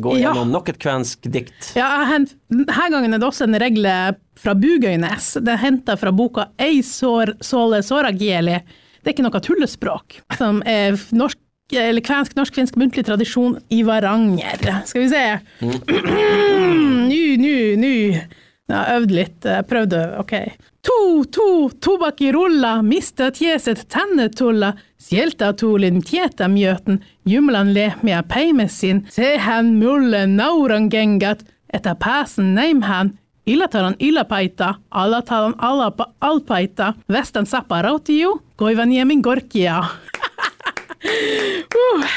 gå 0.02 0.14
Ja. 0.18 0.32
gjennom 0.32 0.50
nok 0.50 0.68
et 0.72 0.78
kvensk 0.78 1.28
dikt. 1.30 1.72
Ja, 1.76 2.04
hent- 2.08 2.34
denne 2.50 2.90
gangen 2.90 3.14
er 3.14 3.18
det 3.18 3.28
også 3.28 3.44
en 3.44 3.54
regle 3.60 4.16
fra 4.40 4.54
Bugøynes. 4.54 5.34
Det 5.44 5.52
er 5.52 5.60
henta 5.62 5.96
fra 6.00 6.10
boka 6.10 6.48
Ei 6.58 6.80
sår, 6.82 7.36
såle 7.44 7.82
såragieli. 7.84 8.60
Det 9.04 9.10
er 9.10 9.12
ikke 9.14 9.26
noe 9.30 9.40
tullespråk, 9.40 10.20
som 10.38 10.62
er 10.66 10.92
norsk 11.12 11.38
eller 11.72 12.00
kvensk, 12.04 12.34
norsk-finsk 12.36 12.74
muntlig 12.76 13.04
tradisjon 13.06 13.54
i 13.70 13.82
Varanger. 13.82 14.60
Skal 14.86 15.02
vi 15.02 15.08
se. 15.08 15.40
Nu, 15.60 17.36
nu, 17.36 17.76
nu. 17.76 18.20
Jeg 18.72 18.80
har 18.80 19.00
øvd 19.02 19.10
litt, 19.12 19.44
jeg 19.44 19.64
prøvde, 19.68 19.98
ok. 20.16 20.30
To, 20.88 20.98
to, 21.28 21.48
tobakk 21.84 22.22
i 22.24 22.30
rulla, 22.32 22.78
mista 22.82 23.28
tjeset 23.34 23.84
tennetulla, 23.92 24.72
sjelta 24.96 25.50
tulin 25.52 26.00
tjeta 26.02 26.48
mjøten, 26.48 27.02
jumlan 27.28 27.74
lehmia 27.76 28.22
peimesin, 28.24 29.04
se 29.12 29.34
hän 29.44 29.74
mulle 29.76 30.24
nauran 30.26 30.88
gengat, 30.88 31.44
etta 31.68 31.94
pääsen 31.94 32.54
neimhän, 32.56 33.12
Illataran 33.46 33.96
illapaita, 33.98 34.74
allataran 34.94 35.54
allapa 35.58 36.06
alpaita, 36.22 36.92
vestan 37.10 37.46
sappa 37.46 37.80
rautiju, 37.82 38.36
goivaniemin 38.56 39.20
gorkia. 39.20 39.80
uh. 41.74 42.12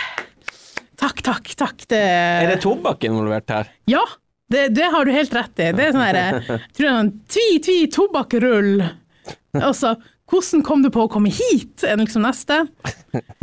Takk, 0.96 1.24
takk, 1.26 1.50
takk. 1.58 1.88
Det 1.90 1.98
Er 2.00 2.48
det 2.54 2.62
tobakk 2.64 3.04
involvert 3.10 3.50
her? 3.50 3.74
ja, 3.90 4.06
det, 4.52 4.68
det 4.78 4.90
har 4.94 5.06
du 5.06 5.12
helt 5.14 5.34
rett 5.34 5.62
i. 5.62 5.72
Det 5.76 5.88
er 5.88 5.96
sånn 5.96 6.06
herre 6.06 6.60
tvi, 7.34 7.48
tvi, 7.66 7.78
tobakkerull. 7.94 8.84
Altså, 9.58 9.96
hvordan 10.32 10.64
kom 10.66 10.84
du 10.84 10.92
på 10.94 11.06
å 11.06 11.12
komme 11.12 11.32
hit, 11.34 11.84
er 11.86 11.98
liksom 12.02 12.26
neste. 12.26 12.64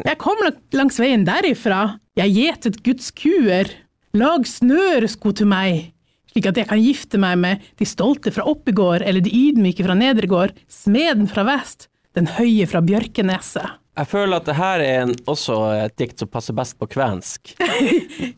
Jeg 0.02 0.18
kom 0.22 0.38
langs 0.74 1.00
veien 1.02 1.26
derifra. 1.26 1.98
Jeg 2.18 2.34
gjetet 2.36 2.80
Guds 2.86 3.10
kuer. 3.18 3.70
Lag 4.18 4.44
snøresko 4.46 5.32
til 5.38 5.48
meg, 5.48 5.92
slik 6.32 6.50
at 6.50 6.58
jeg 6.60 6.68
kan 6.68 6.82
gifte 6.82 7.20
meg 7.22 7.38
med 7.40 7.68
de 7.80 7.86
stolte 7.88 8.32
fra 8.34 8.44
Oppegård, 8.50 9.00
eller 9.00 9.24
de 9.24 9.32
ydmyke 9.32 9.86
fra 9.86 9.96
Nedregård, 9.96 10.52
smeden 10.68 11.30
fra 11.30 11.46
vest, 11.48 11.88
den 12.12 12.28
høye 12.28 12.66
fra 12.68 12.82
Bjørkeneset. 12.84 13.78
Jeg 13.92 14.08
føler 14.08 14.38
at 14.40 14.46
det 14.48 14.54
her 14.56 14.80
er 14.80 15.02
en, 15.02 15.10
også 15.28 15.54
et 15.84 15.92
dikt 16.00 16.22
som 16.22 16.28
passer 16.32 16.54
best 16.56 16.78
på 16.80 16.86
kvensk. 16.94 17.52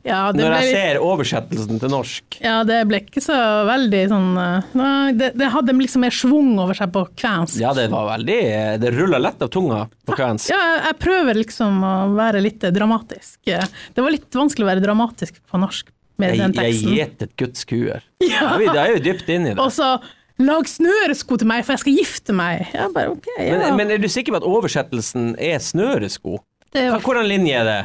Ja, 0.04 0.32
det 0.34 0.42
Når 0.42 0.52
jeg 0.58 0.64
litt- 0.66 0.74
ser 0.76 0.98
oversettelsen 1.00 1.78
til 1.80 1.90
norsk. 1.92 2.36
Ja, 2.44 2.58
det 2.66 2.80
ble 2.90 2.98
ikke 3.00 3.22
så 3.24 3.36
veldig 3.68 4.00
sånn 4.10 4.26
eh, 4.40 4.66
Nei, 4.76 5.12
det, 5.16 5.30
det 5.40 5.48
hadde 5.54 5.72
liksom 5.78 6.02
mer 6.04 6.12
schwung 6.14 6.50
over 6.60 6.76
seg 6.76 6.90
på 6.92 7.04
kvensk. 7.16 7.56
Ja, 7.62 7.70
det 7.76 7.86
var 7.92 8.10
veldig 8.10 8.36
Det 8.82 8.90
rulla 8.96 9.20
lett 9.22 9.40
av 9.46 9.48
tunga 9.54 9.84
på 10.06 10.16
kvensk. 10.18 10.50
Ja, 10.52 10.58
jeg- 10.74 10.82
jeg 10.90 10.98
prøver 11.06 11.38
liksom 11.40 11.80
å 11.86 11.94
være 12.18 12.42
litt 12.44 12.66
dramatisk. 12.76 13.38
Det 13.48 14.04
var 14.04 14.12
litt 14.12 14.28
vanskelig 14.36 14.66
å 14.66 14.70
være 14.74 14.84
dramatisk 14.84 15.40
på 15.50 15.60
norsk 15.62 15.88
med 16.20 16.34
Jeg, 16.34 16.38
den 16.42 16.52
jeg 16.52 16.74
teksten. 16.74 16.94
gjetet 16.98 17.36
Guds 17.40 17.64
kuer. 17.70 18.04
Ja. 18.24 18.56
Da 18.58 18.84
er 18.88 18.98
vi 18.98 19.04
dypt 19.08 19.28
inni 19.32 19.54
det. 19.54 19.58
Og 19.62 19.72
så 19.74 19.94
lag 20.38 20.66
snøresko 20.68 21.38
til 21.38 21.46
meg, 21.50 21.64
for 21.66 21.74
jeg 21.76 21.82
skal 21.84 21.98
gifte 21.98 22.34
meg. 22.36 22.64
Bare, 22.94 23.10
okay, 23.14 23.38
ja. 23.48 23.58
Men, 23.58 23.76
men 23.76 23.90
er 23.94 23.98
du 24.02 24.08
sikker 24.08 24.34
på 24.34 24.40
at 24.42 24.48
oversettelsen 24.48 25.34
er 25.38 25.58
snøresko? 25.62 26.40
det 26.74 26.88
var 26.90 27.00
Hvordan 27.04 27.28
linje 27.30 27.54
er 27.60 27.64
det? 27.68 27.82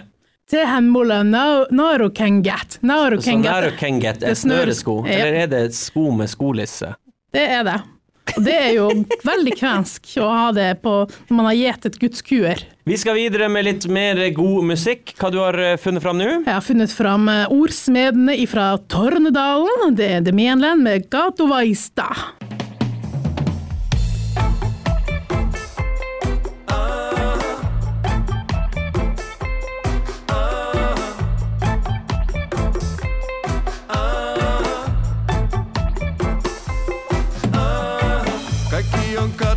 Det 0.49 0.63
Naro 0.65 1.21
naru. 1.23 1.65
Naru 1.69 3.19
Så 3.21 3.37
nær 3.37 3.69
kengat. 3.69 3.77
kenget 3.77 4.19
Det 4.19 4.27
er 4.27 4.31
er 4.31 4.35
snøresko, 4.35 5.05
Ja. 5.05 5.13
eller 5.13 5.33
er 5.43 5.47
det 5.47 5.75
sko 5.75 6.09
med 6.11 6.27
skolisse? 6.27 6.95
Det 7.31 7.45
er 7.45 7.63
det. 7.63 7.81
Og 8.37 8.43
det 8.45 8.53
er 8.53 8.73
jo 8.73 8.87
veldig 9.25 9.53
kvensk 9.57 10.09
å 10.21 10.27
ha 10.29 10.51
det 10.53 10.81
på 10.83 10.91
når 11.29 11.35
man 11.35 11.45
har 11.49 11.53
gjetet 11.57 11.99
Guds 12.01 12.21
kuer. 12.25 12.61
Vi 12.85 12.97
skal 12.97 13.15
videre 13.17 13.49
med 13.49 13.65
litt 13.65 13.87
mer 13.89 14.17
god 14.33 14.63
musikk. 14.69 15.13
Hva 15.17 15.31
du 15.33 15.39
har 15.41 15.57
eh, 15.57 15.77
funnet 15.81 16.01
fram 16.03 16.17
nå? 16.17 16.27
Jeg 16.45 16.53
har 16.53 16.65
funnet 16.65 16.93
fram 16.93 17.29
eh, 17.29 17.45
ordsmedene 17.53 18.35
fra 18.49 18.71
Tornedalen. 18.89 19.95
Det 19.97 20.11
er 20.17 20.21
Demienland 20.25 20.81
med 20.85 21.09
Gatovaista. 21.09 22.09
canción. 39.19 39.48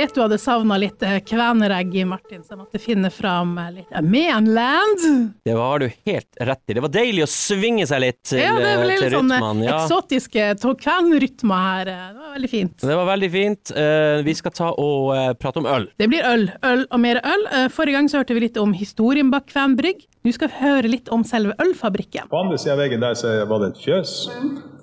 Vet 0.00 0.14
du 0.16 0.20
hadde 0.24 0.38
savna 0.40 0.76
litt 0.80 1.02
eh, 1.06 1.18
kveneregg 1.26 1.94
i 2.00 2.04
Martin, 2.08 2.42
så 2.42 2.54
jeg 2.56 2.60
måtte 2.64 2.80
finne 2.82 3.10
fram 3.12 3.52
eh, 3.60 3.70
litt 3.78 3.92
Manland. 4.00 5.04
Det 5.44 5.54
har 5.56 5.78
du 5.84 5.86
helt 6.08 6.40
rett 6.40 6.62
i. 6.66 6.74
Det 6.78 6.84
var 6.84 6.92
deilig 6.94 7.24
å 7.26 7.30
svinge 7.30 7.86
seg 7.90 8.02
litt 8.04 8.20
til, 8.32 8.40
Ja, 8.42 8.54
det 8.58 8.72
ble 8.80 8.88
litt 8.94 9.04
sånn 9.14 9.30
eh, 9.30 9.40
rytmen. 9.40 9.62
Ja. 9.68 9.78
eksotiske 9.84 10.48
kvenrytmer 10.80 11.64
her. 11.66 11.90
eh, 11.92 12.06
Det 12.14 12.20
var 12.24 12.34
veldig 12.36 12.50
fint. 12.52 12.76
Det 12.80 12.96
var 13.00 13.08
veldig 13.12 13.30
fint. 13.34 13.72
Eh, 13.76 14.22
vi 14.26 14.34
skal 14.38 14.54
ta 14.56 14.70
og 14.72 15.12
eh, 15.16 15.32
prate 15.40 15.62
om 15.62 15.66
øl. 15.70 15.88
Det 16.00 16.08
blir 16.12 16.24
øl, 16.26 16.48
øl 16.66 16.86
og 16.90 17.00
mer 17.02 17.20
øl. 17.24 17.46
Eh, 17.52 17.68
Forrige 17.74 17.98
gang 17.98 18.08
så 18.10 18.20
hørte 18.22 18.34
vi 18.36 18.44
litt 18.48 18.56
om 18.60 18.72
historien 18.76 19.30
bak 19.32 19.46
Kvenbrygg. 19.52 20.06
Nå 20.24 20.32
skal 20.36 20.50
vi 20.52 20.58
høre 20.64 20.88
litt 20.92 21.08
om 21.14 21.22
selve 21.24 21.54
ølfabrikken. 21.62 22.28
På 22.30 22.42
andre 22.42 22.58
siden 22.60 22.76
av 22.76 22.82
veggen 22.84 23.00
der 23.04 23.14
så 23.16 23.32
var 23.48 23.62
det 23.64 23.70
et 23.74 23.84
fjøs, 23.84 24.14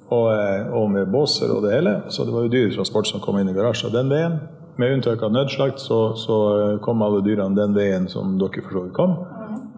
og, 0.09 0.27
eh, 0.33 0.69
og 0.73 0.87
med 0.93 1.09
båser 1.13 1.51
og 1.53 1.63
det 1.67 1.75
hele. 1.75 1.97
Så 2.13 2.25
det 2.25 2.33
var 2.33 2.47
jo 2.47 2.53
dyretransport 2.53 3.09
som 3.09 3.21
kom 3.23 3.37
inn 3.41 3.49
i 3.51 3.55
garasjen 3.57 3.93
den 3.93 4.09
veien. 4.13 4.39
Med 4.77 4.93
unntak 4.93 5.23
av 5.23 5.31
nødslakt, 5.33 5.79
så, 5.81 6.13
så 6.15 6.35
eh, 6.59 6.79
kom 6.85 7.01
alle 7.01 7.23
dyrene 7.25 7.57
den 7.57 7.73
veien 7.73 8.05
som 8.11 8.35
dere 8.37 8.61
for 8.61 8.75
så 8.75 8.83
vidt 8.85 8.93
kom. 8.97 9.15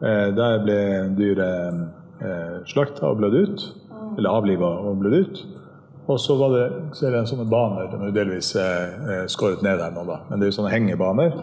Eh, 0.03 0.25
der 0.35 0.59
ble 0.65 0.79
dyret 1.15 1.79
eh, 2.19 2.57
slakta 2.67 3.07
og 3.07 3.21
blødd 3.21 3.37
ut, 3.39 3.63
eller 4.17 4.33
avliva 4.41 4.73
og 4.83 4.99
blødd 4.99 5.21
ut. 5.23 5.41
Og 6.09 6.19
så 6.19 6.35
var 6.39 6.51
det, 6.55 6.65
ser 6.97 7.13
jeg, 7.13 7.21
en 7.21 7.29
sånne 7.29 7.45
baner, 7.47 7.87
de 7.91 8.09
er 8.09 8.13
delvis 8.15 8.51
eh, 8.57 8.99
eh, 9.13 9.23
skåret 9.31 9.63
ned 9.63 9.79
her 9.79 9.95
nå, 9.95 10.03
da. 10.09 10.19
Men 10.27 10.41
det 10.41 10.47
er 10.47 10.51
jo 10.51 10.59
sånne 10.59 10.73
hengebaner 10.73 11.35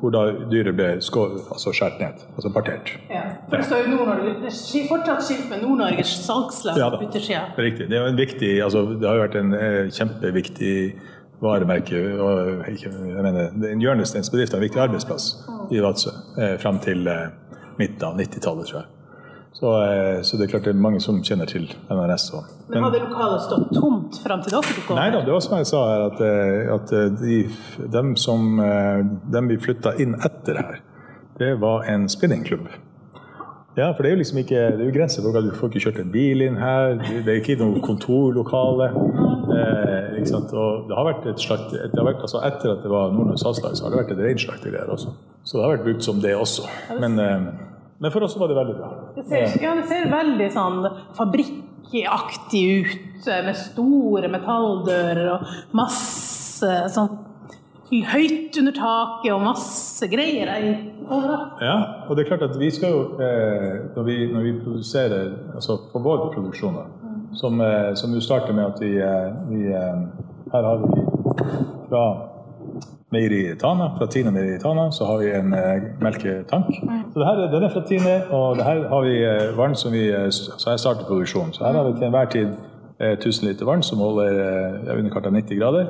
hvor 0.00 0.12
da 0.12 0.24
dyret 0.50 0.74
ble 0.76 0.86
skåret, 1.04 1.46
altså 1.54 1.72
skåret 1.76 2.00
ned, 2.02 2.22
altså 2.34 2.50
partert. 2.52 2.90
Ja, 3.12 3.22
For 3.48 3.60
det 3.60 3.68
står 3.68 3.84
jo 3.84 3.92
Nord-Norge 3.94 4.82
fortsatt 4.88 5.22
skilt 5.24 5.46
med 5.52 5.62
Nord-Norges 5.64 6.16
salgslag 6.26 6.80
Ja 6.82 6.90
på 6.92 7.04
utersida. 7.06 7.46
Riktig. 7.56 7.86
Det 7.92 8.00
er 8.00 8.08
en 8.10 8.18
viktig, 8.18 8.50
altså 8.64 8.82
det 8.90 9.06
har 9.08 9.20
jo 9.20 9.24
vært 9.28 9.38
en 9.40 9.54
eh, 9.56 9.82
kjempeviktig 9.94 10.74
varemerke. 11.42 12.00
og 12.20 12.64
jeg 12.68 12.90
mener, 13.22 13.50
det 13.54 13.70
er 13.70 13.72
En 13.72 13.80
viktig 14.60 14.80
arbeidsplass 14.80 15.46
i 15.70 15.80
Vadsø 15.80 16.10
eh, 16.38 16.58
fram 16.58 16.78
til 16.78 17.06
eh, 17.06 17.30
midten 17.78 18.04
av 18.06 18.20
90-tallet, 18.20 18.66
tror 18.66 18.80
jeg. 18.80 18.90
Så, 19.54 19.82
eh, 19.82 20.22
så 20.22 20.36
det 20.36 20.44
er 20.44 20.50
klart 20.50 20.64
det 20.66 20.72
er 20.74 20.80
mange 20.82 21.00
som 21.00 21.20
kjenner 21.22 21.46
til 21.46 21.68
NRS. 21.90 22.24
Og, 22.34 22.48
Men 22.72 22.82
hadde 22.88 23.02
lokalet 23.04 23.44
stått 23.44 23.68
tomt 23.76 24.16
fram 24.24 24.42
til 24.42 24.56
dere 24.56 24.66
tok 24.66 24.88
over? 24.88 24.98
Nei 24.98 25.12
da, 25.14 25.20
det 25.22 25.30
var 25.30 25.44
som 25.46 25.54
jeg 25.60 25.68
sa 25.70 25.82
her, 25.90 26.02
at, 26.08 26.22
eh, 26.26 26.72
at 26.74 26.94
eh, 26.98 27.12
de, 27.20 27.36
dem 27.94 28.16
som 28.18 28.58
de 28.58 29.30
dem 29.36 29.52
vi 29.52 29.60
flytta 29.62 29.94
inn 30.02 30.18
etter 30.26 30.58
her, 30.58 30.82
det 31.38 31.52
var 31.62 31.86
en 31.90 32.08
spinningklubb. 32.10 32.66
Ja, 33.78 33.88
for 33.94 34.02
det 34.02 34.10
er 34.10 34.14
jo 34.14 34.20
liksom 34.20 34.42
ikke 34.42 34.58
det 34.74 34.82
er 34.82 34.88
jo 34.88 34.94
grenser 34.94 35.22
for 35.22 35.34
hva 35.34 35.42
du 35.42 35.54
får 35.54 35.70
ikke 35.70 35.86
kjørt 35.86 36.02
en 36.02 36.10
bil 36.14 36.44
inn 36.46 36.58
her. 36.58 36.98
Det 36.98 37.30
er 37.30 37.40
ikke 37.40 37.56
noe 37.62 37.82
kontorlokale. 37.82 38.90
Eh, 39.50 40.16
ikke 40.20 40.30
sant? 40.30 40.54
Og 40.56 40.88
det 40.88 40.96
har 40.98 41.08
vært 41.08 41.28
et 41.32 41.42
slakt, 41.42 41.74
det 41.74 41.98
har 41.98 42.08
vært, 42.08 42.22
altså 42.24 42.40
Etter 42.46 42.74
at 42.74 42.82
det 42.84 42.92
var 42.92 43.12
Nord-Norges 43.14 43.44
så 43.44 43.86
har 43.86 43.94
det 43.94 44.00
vært 44.02 44.14
et 44.14 44.22
reinslakteri 44.24 44.74
der 44.76 44.92
også. 44.94 45.14
Så 45.44 45.58
det 45.58 45.66
har 45.66 45.74
vært 45.76 45.86
brukt 45.88 46.06
som 46.06 46.22
det 46.22 46.34
også. 46.38 46.68
Men, 47.00 47.18
eh, 47.18 47.46
men 48.00 48.14
for 48.14 48.26
oss 48.26 48.38
var 48.40 48.50
det 48.50 48.56
veldig 48.58 48.78
bra. 48.78 48.90
Det 49.16 49.26
ser, 49.28 49.58
ja, 49.62 49.74
det 49.78 49.86
ser 49.90 50.08
veldig 50.12 50.48
sånn 50.54 50.80
fabrikkaktig 51.18 52.64
ut, 52.80 53.28
eh, 53.28 53.44
med 53.44 53.60
store 53.60 54.32
metalldører 54.32 55.30
og 55.36 55.54
masse 55.76 56.74
sånn 56.94 57.12
høyt 58.02 58.56
under 58.58 58.74
taket 58.74 59.30
og 59.34 59.42
masse 59.44 60.06
greier 60.10 60.50
overalt. 61.04 61.60
Ja, 61.62 61.76
og 62.08 62.16
det 62.16 62.24
er 62.24 62.30
klart 62.32 62.46
at 62.48 62.58
vi 62.58 62.70
skal 62.74 62.90
jo, 62.90 63.02
eh, 63.22 63.92
når, 63.94 64.06
vi, 64.08 64.16
når 64.32 64.46
vi 64.48 64.54
produserer, 64.64 65.32
altså 65.54 65.78
for 65.92 66.02
vår 66.02 66.30
produksjon, 66.34 66.74
da, 66.74 67.03
som, 67.34 67.60
eh, 67.60 67.94
som 67.94 68.12
jo 68.14 68.20
starter 68.20 68.52
med 68.52 68.64
at 68.64 68.80
vi, 68.80 68.92
eh, 68.98 69.32
vi 69.50 69.66
eh, 69.72 70.06
Her 70.52 70.62
har 70.62 70.76
vi 70.78 70.86
fra 71.88 72.02
meieriet 73.12 73.58
Tana, 73.58 73.88
fra 73.98 74.06
Tine 74.06 74.30
meieri 74.30 74.58
Tana, 74.62 74.90
så 74.92 75.04
har 75.06 75.18
vi 75.18 75.30
en 75.34 75.50
melketank. 76.00 76.66
Så 77.12 77.18
det 77.20 77.26
her, 77.26 77.36
er- 77.44 77.50
den 77.52 77.62
er 77.64 77.68
fra 77.72 77.80
Tine, 77.88 78.14
og 78.30 78.56
det 78.56 78.64
her 78.64 78.88
har 78.88 79.00
vi 79.02 79.14
vann 79.56 79.74
som 79.74 79.92
vi 79.92 80.04
Så 80.30 80.70
her 80.70 80.76
starter 80.76 81.04
produksjonen. 81.04 81.52
Så 81.52 81.64
her 81.64 81.72
har 81.72 81.84
vi 81.90 81.92
til 81.98 82.06
enhver 82.06 82.24
tid 82.30 82.48
eh, 83.00 83.12
1000 83.12 83.48
liter 83.48 83.64
vann 83.66 83.82
som 83.82 83.98
holder 83.98 84.30
eh, 84.88 84.98
underkant 84.98 85.26
av 85.26 85.32
90 85.32 85.58
grader. 85.60 85.86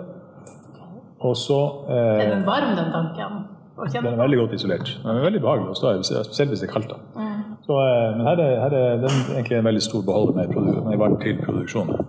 Og 1.21 1.37
så 1.37 1.61
eh, 1.89 2.25
Er 2.27 2.35
den 2.35 2.47
varm, 2.47 2.77
den 2.77 2.93
tanken? 2.93 3.45
Den 3.93 4.07
er 4.13 4.17
veldig 4.23 4.39
godt 4.39 4.53
isolert. 4.53 5.01
Den 5.03 5.17
er 5.17 5.23
veldig 5.25 5.41
behagelig 5.41 5.71
å 5.71 5.75
stå 5.75 5.91
i, 5.99 6.03
spesielt 6.05 6.51
hvis 6.51 6.61
det 6.61 6.69
er 6.69 6.73
kaldt. 6.73 6.89
da. 6.89 7.21
Så, 7.65 7.79
eh, 7.81 8.17
men 8.17 8.27
her 8.29 8.43
er, 8.45 8.59
her 8.61 8.77
er 8.77 9.01
den 9.01 9.23
egentlig 9.33 9.57
en 9.59 9.65
veldig 9.65 9.83
stor 9.83 10.05
beholder 10.05 10.35
med, 10.37 10.99
med 10.99 11.17
til 11.23 11.41
produksjonen. 11.41 12.05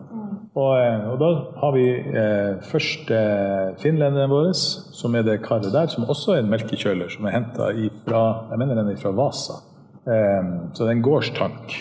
Og, 0.56 0.72
eh, 0.80 1.08
og 1.12 1.18
da 1.20 1.30
har 1.62 1.74
vi 1.76 1.86
eh, 1.92 2.52
først 2.64 3.10
eh, 3.12 3.74
finlenderen 3.80 4.32
vår, 4.32 4.54
som 4.96 5.16
er 5.16 5.26
det 5.28 5.42
karet 5.44 5.72
der, 5.74 5.90
som 5.92 6.08
også 6.12 6.36
er 6.36 6.44
en 6.44 6.52
melkekjøler 6.52 7.12
som 7.12 7.28
er 7.28 7.36
henta 7.36 7.74
fra 8.06 8.22
jeg 8.52 8.62
mener 8.62 8.80
den 8.80 8.94
er 8.94 9.02
fra 9.02 9.12
Vasa. 9.16 9.60
Eh, 10.08 10.54
så 10.72 10.84
det 10.84 10.94
er 10.94 10.96
en 10.96 11.04
gårdstank 11.04 11.76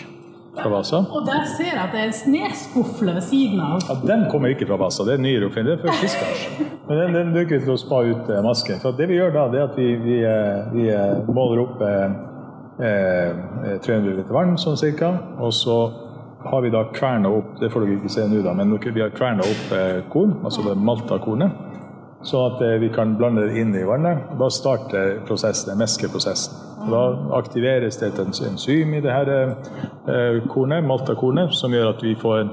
fra 0.55 0.71
Vasa. 0.71 1.01
Og 1.07 1.23
der 1.27 1.47
ser 1.55 1.71
jeg 1.73 1.81
at 1.85 1.95
det 1.95 2.03
er 2.03 2.11
en 2.11 2.19
sneskuffle 2.19 3.15
ved 3.15 3.27
siden 3.27 3.63
av. 3.63 3.79
Ja, 3.87 3.97
Den 4.11 4.27
kommer 4.31 4.51
ikke 4.51 4.67
fra 4.67 4.79
Vasa, 4.83 5.07
det 5.07 5.15
er 5.17 5.23
nyere 5.23 5.47
oppfinnelse. 5.47 5.79
Det 5.79 5.79
er 5.79 5.95
fra 5.95 5.97
fiskars. 6.03 6.45
Men 6.87 7.01
den, 7.01 7.19
den 7.19 7.33
bruker 7.35 7.57
vi 7.57 7.63
til 7.63 7.75
å 7.75 7.79
spa 7.79 8.03
ut 8.07 8.31
eh, 8.31 8.43
masken. 8.43 8.79
Så 8.83 8.95
det 8.99 9.07
vi 9.11 9.19
gjør 9.19 9.35
da, 9.35 9.49
det 9.51 9.63
er 9.63 9.67
at 9.69 9.79
vi, 9.79 9.91
vi, 10.03 10.21
vi 10.75 10.87
måler 11.31 11.63
opp 11.63 11.83
eh, 12.79 13.29
eh, 13.73 13.77
300 13.83 14.17
liter 14.17 14.33
vann 14.35 14.57
sånn 14.61 14.79
cirka, 14.79 15.11
og 15.39 15.53
så 15.53 15.77
har 16.45 16.61
vi 16.61 16.69
da 16.69 16.83
kverna 16.93 17.31
opp, 17.33 17.55
det 17.59 17.71
får 17.73 17.85
dere 17.85 17.99
ikke 17.99 18.13
se 18.13 18.25
nå 18.29 18.41
da, 18.45 18.53
men 18.53 18.75
vi 18.77 19.01
har 19.01 19.13
kverna 19.15 19.45
opp 19.45 19.71
eh, 19.73 20.01
korn, 20.13 20.37
altså 20.45 20.65
det 20.67 20.77
malta 20.77 21.17
kornet, 21.23 21.65
Sånn 22.25 22.55
at 22.55 22.61
eh, 22.65 22.77
vi 22.81 22.89
kan 22.93 23.13
blande 23.19 23.45
det 23.45 23.59
inn 23.61 23.73
i 23.77 23.83
vannet. 23.85 24.31
og 24.33 24.39
Da 24.41 24.49
starter 24.53 25.19
prosessen, 25.27 25.77
meskeprosessen. 25.77 26.55
Og 26.85 26.93
Da 26.93 27.01
aktiveres 27.37 27.99
det 28.01 28.13
et 28.13 28.21
enzym 28.21 28.93
i 28.97 29.01
det 29.01 29.13
her 29.13 29.29
eh, 29.33 30.39
kornet, 30.49 30.85
maltakornet, 30.85 31.53
som 31.53 31.73
gjør 31.73 31.93
at 31.93 32.01
vi 32.05 32.15
får 32.17 32.39
en, 32.41 32.49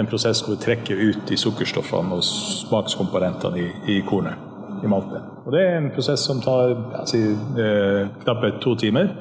en 0.00 0.08
prosess 0.08 0.40
hvor 0.44 0.56
vi 0.56 0.62
trekker 0.64 1.00
ut 1.00 1.26
de 1.28 1.36
sukkerstoffene 1.36 2.16
og 2.16 2.24
smakskomponentene 2.24 3.60
i, 3.60 3.68
i 3.96 4.00
kornet, 4.08 4.40
i 4.84 4.88
malte. 4.88 5.20
Og 5.44 5.52
det 5.52 5.66
er 5.66 5.78
en 5.78 5.92
prosess 5.92 6.24
som 6.24 6.40
tar 6.44 6.76
si, 7.08 7.20
eh, 7.60 8.08
knappe 8.24 8.54
to 8.64 8.74
timer. 8.80 9.12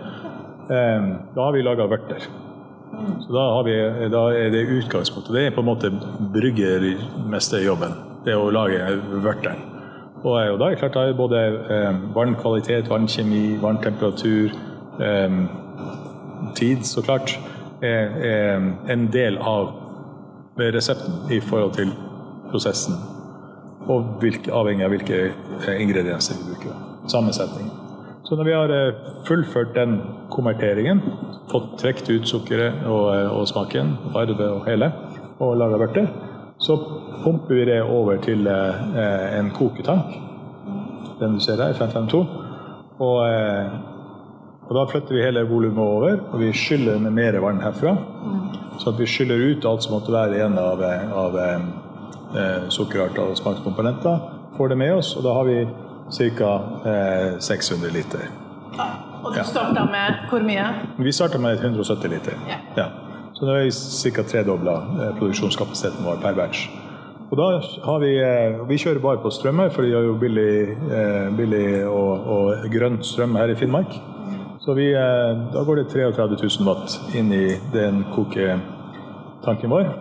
Eh, 0.70 1.10
da 1.36 1.42
har 1.42 1.56
vi 1.56 1.66
laga 1.66 1.88
vørter. 1.90 2.30
Så 3.22 3.34
da, 3.34 3.46
vi, 3.66 3.76
da 4.12 4.22
er 4.34 4.50
det 4.54 4.68
utgangspunktet. 4.68 5.34
Det 5.34 5.46
er 5.46 5.56
på 5.56 5.64
en 5.64 5.70
måte 5.70 5.92
bryggermesterjobben. 6.34 7.96
Det 8.26 8.36
å 8.36 8.50
lage 8.54 8.80
vørteren. 9.24 9.62
Og, 10.24 10.36
og 10.36 10.60
da 10.60 10.66
er 10.68 10.76
det 10.76 10.80
klart 10.82 10.98
da 10.98 11.06
er 11.08 11.16
både 11.16 11.44
eh, 11.72 12.02
vannkvalitet, 12.16 12.90
vannkjemi, 12.92 13.58
vanntemperatur, 13.62 14.52
eh, 15.00 15.38
tid, 16.56 16.84
så 16.84 17.02
klart, 17.06 17.40
er, 17.82 18.12
er 18.20 18.66
en 18.92 19.08
del 19.14 19.38
av 19.38 19.72
resepten 20.60 21.32
i 21.32 21.40
forhold 21.40 21.78
til 21.80 21.94
prosessen. 22.52 23.00
Og 23.88 24.18
hvilke, 24.20 24.52
avhengig 24.54 24.86
av 24.86 24.94
hvilke 24.94 25.22
eh, 25.30 25.78
ingredienser 25.82 26.36
vi 26.42 26.52
bruker. 26.52 26.76
Sammensetning. 27.08 27.72
Så 28.30 28.36
når 28.38 28.46
vi 28.46 28.54
har 28.54 28.70
eh, 28.70 28.98
fullført 29.26 29.72
den 29.74 29.96
konverteringen, 30.30 31.00
fått 31.50 31.80
trukket 31.82 32.12
ut 32.14 32.28
sukkeret 32.30 32.84
og, 32.86 33.08
eh, 33.16 33.32
og 33.34 33.48
smaken, 33.50 33.96
farve 34.14 34.50
og 34.54 34.68
hele, 34.70 34.92
og 35.42 35.56
laga 35.58 35.80
vørter, 35.82 36.12
så 36.62 36.76
pumper 37.24 37.58
vi 37.58 37.66
det 37.72 37.80
over 37.82 38.22
til 38.22 38.46
eh, 38.46 39.40
en 39.40 39.50
koketank. 39.56 40.14
Den 41.18 41.40
du 41.40 41.42
ser 41.42 41.58
her, 41.58 41.74
552. 41.74 42.22
Og, 43.00 43.18
eh, 43.26 43.74
og 44.70 44.78
da 44.78 44.86
flytter 44.94 45.18
vi 45.18 45.26
hele 45.26 45.48
volumet 45.50 45.84
over, 45.84 46.22
og 46.30 46.40
vi 46.46 46.54
skyller 46.54 47.02
med 47.02 47.18
mer 47.18 47.42
vann 47.42 47.66
herfra. 47.66 47.98
Så 48.78 48.94
at 48.94 49.00
vi 49.02 49.10
skyller 49.10 49.42
ut 49.42 49.66
alt 49.66 49.84
som 49.84 49.98
måtte 49.98 50.14
være 50.14 50.38
igjen 50.38 50.62
av, 50.62 50.86
eh, 50.86 51.12
av 51.26 51.44
eh, 51.50 51.70
eh, 52.38 52.70
sukkerarter 52.70 53.26
og 53.26 53.42
smakskomponenter. 53.42 54.36
Får 54.54 54.70
det 54.70 54.84
med 54.86 55.00
oss, 55.02 55.16
og 55.18 55.26
da 55.26 55.34
har 55.34 55.50
vi 55.50 55.64
ca. 56.18 56.54
Eh, 56.86 57.40
600 57.40 57.94
liter. 57.94 58.30
Og 59.24 59.34
du 59.36 59.44
starta 59.44 59.86
med 59.92 60.28
hvor 60.30 60.44
mye? 60.46 60.66
Vi 60.98 61.12
starta 61.12 61.40
med 61.42 61.60
170 61.60 62.10
liter. 62.10 62.38
Ja. 62.48 62.60
Ja. 62.76 62.86
Så 63.34 63.46
da 63.46 63.56
har 63.56 63.64
vi 63.64 64.12
ca. 64.12 64.24
tredobla 64.24 64.76
eh, 64.76 65.18
produksjonskapasiteten 65.20 66.06
vår 66.06 66.22
per 66.24 66.38
batch. 66.38 66.68
Og 67.30 67.38
da 67.38 67.48
har 67.86 68.00
vi, 68.02 68.14
eh, 68.18 68.62
vi 68.68 68.78
kjører 68.78 69.02
bare 69.04 69.22
på 69.22 69.30
strømme, 69.32 69.70
for 69.72 69.86
vi 69.86 69.94
har 69.94 70.02
jo 70.02 70.16
billig, 70.18 70.78
eh, 70.92 71.30
billig 71.38 71.68
og, 71.88 72.28
og 72.36 72.70
grønn 72.74 73.04
strøm 73.06 73.36
her 73.38 73.54
i 73.54 73.56
Finnmark. 73.56 74.00
Så 74.66 74.74
vi, 74.76 74.90
eh, 74.94 75.38
da 75.54 75.64
går 75.64 75.84
det 75.84 75.90
33 75.94 76.38
000 76.42 76.68
watt 76.68 77.16
inn 77.16 77.32
i 77.34 77.60
den 77.74 78.04
koketanken 78.16 79.70
vår. 79.70 79.92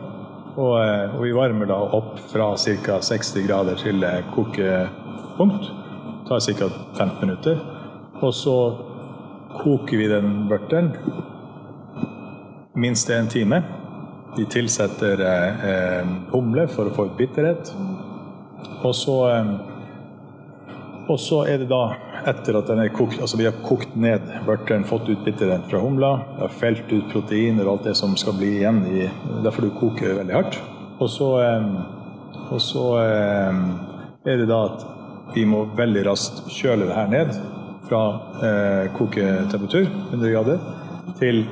Og, 0.58 0.72
eh, 0.82 1.14
og 1.14 1.22
vi 1.22 1.34
varmer 1.36 1.68
da 1.70 1.78
opp 1.98 2.16
fra 2.32 2.54
ca. 2.56 2.98
60 3.00 3.46
grader 3.46 3.76
til 3.78 4.02
kokepunkt. 4.34 5.77
Det 6.28 6.34
tar 6.34 6.40
sikkert 6.40 6.72
15 6.98 7.20
minutter. 7.20 7.60
Og 8.20 8.34
så 8.34 8.54
koker 9.62 9.96
vi 9.96 10.08
den 10.10 10.42
vørteren 10.50 10.90
minst 12.76 13.08
en 13.10 13.30
time. 13.32 13.62
Vi 14.36 14.44
tilsetter 14.52 15.22
eh, 15.24 16.10
humle 16.28 16.66
for 16.68 16.90
å 16.90 16.92
få 16.92 17.06
ut 17.08 17.14
bitterhet. 17.16 17.70
Og 18.84 18.92
så, 18.92 19.14
eh, 19.30 19.54
Og 21.08 21.16
så 21.16 21.38
er 21.48 21.62
det 21.62 21.70
da, 21.70 21.96
etter 22.28 22.58
at 22.58 22.92
kokt, 22.92 23.20
altså 23.20 23.38
vi 23.38 23.46
har 23.48 23.56
kokt 23.64 23.96
ned 23.96 24.20
vørteren, 24.44 24.84
fått 24.84 25.08
ut 25.08 25.24
bitterhet 25.24 25.64
fra 25.70 25.80
humla, 25.80 26.10
vi 26.36 26.42
har 26.42 26.52
felt 26.52 26.92
ut 26.92 27.08
proteiner 27.08 27.64
og 27.64 27.78
alt 27.78 27.84
det 27.84 27.96
som 27.96 28.16
skal 28.16 28.36
bli 28.36 28.58
igjen 28.58 28.84
i 28.84 29.08
Derfor 29.42 29.62
du 29.62 29.70
koker 29.70 30.18
veldig 30.20 30.34
hardt. 30.34 30.60
Og 31.00 31.08
så, 31.08 31.40
eh, 31.40 32.52
og 32.52 32.60
så 32.60 32.86
eh, 33.00 33.64
er 34.28 34.36
det 34.36 34.52
da 34.52 34.64
at 34.66 34.97
vi 35.34 35.44
må 35.48 35.64
veldig 35.76 36.04
raskt 36.08 36.46
kjøle 36.52 36.88
det 36.88 36.96
her 36.96 37.12
ned 37.12 37.34
fra 37.88 38.02
eh, 38.44 38.84
koketemperatur, 38.96 39.88
100 40.10 40.32
grader, 40.34 40.58
til 41.18 41.44